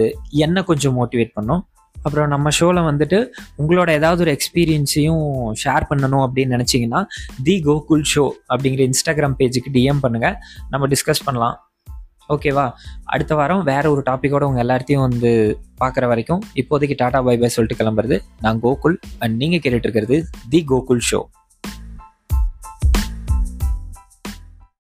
என்ன 0.46 0.64
கொஞ்சம் 0.70 0.98
மோட்டிவேட் 1.02 1.36
பண்ணும். 1.40 1.64
அப்புறம் 1.96 2.28
நம்ம 2.34 2.50
ஷோவில் 2.58 2.88
வந்துட்டு 2.88 3.18
உங்களோட 3.62 3.90
ஏதாவது 4.00 4.22
ஒரு 4.26 4.32
எக்ஸ்பீரியன்ஸையும் 4.38 5.24
ஷேர் 5.62 5.86
பண்ணணும் 5.90 6.24
அப்படின்னு 6.26 6.56
நினச்சிங்கன்னா 6.56 7.00
தி 7.46 7.56
கோகுல் 7.68 8.04
ஷோ 8.12 8.26
அப்படிங்கிற 8.52 8.84
இன்ஸ்டாகிராம் 8.90 9.38
பேஜுக்கு 9.40 9.74
டிஎம் 9.78 10.04
பண்ணுங்கள் 10.04 10.36
நம்ம 10.74 10.88
டிஸ்கஸ் 10.94 11.24
பண்ணலாம். 11.28 11.56
ஓகேவா 12.36 12.66
அடுத்த 13.16 13.34
வாரம் 13.40 13.64
வேறு 13.72 13.88
ஒரு 13.94 14.02
டாப்பிக்கோடு 14.08 14.48
உங்கள் 14.50 14.64
எல்லாத்தையும் 14.66 15.04
வந்து 15.08 15.32
பார்க்குற 15.82 16.06
வரைக்கும் 16.12 16.42
இப்போதைக்கு 16.62 16.96
டாடா 17.02 17.20
பை 17.28 17.36
பை 17.44 17.50
சொல்லிட்டு 17.56 17.80
கிளம்புறது. 17.82 18.18
நான் 18.46 18.62
கோகுல் 18.66 18.98
அண்ட் 19.24 19.36
நீங்கள் 19.42 19.62
கேட்டுட்டு 19.64 19.88
இருக்கிறது 19.88 20.18
தி 20.54 20.62
கோகுல் 20.72 21.04
ஷோ 21.10 21.22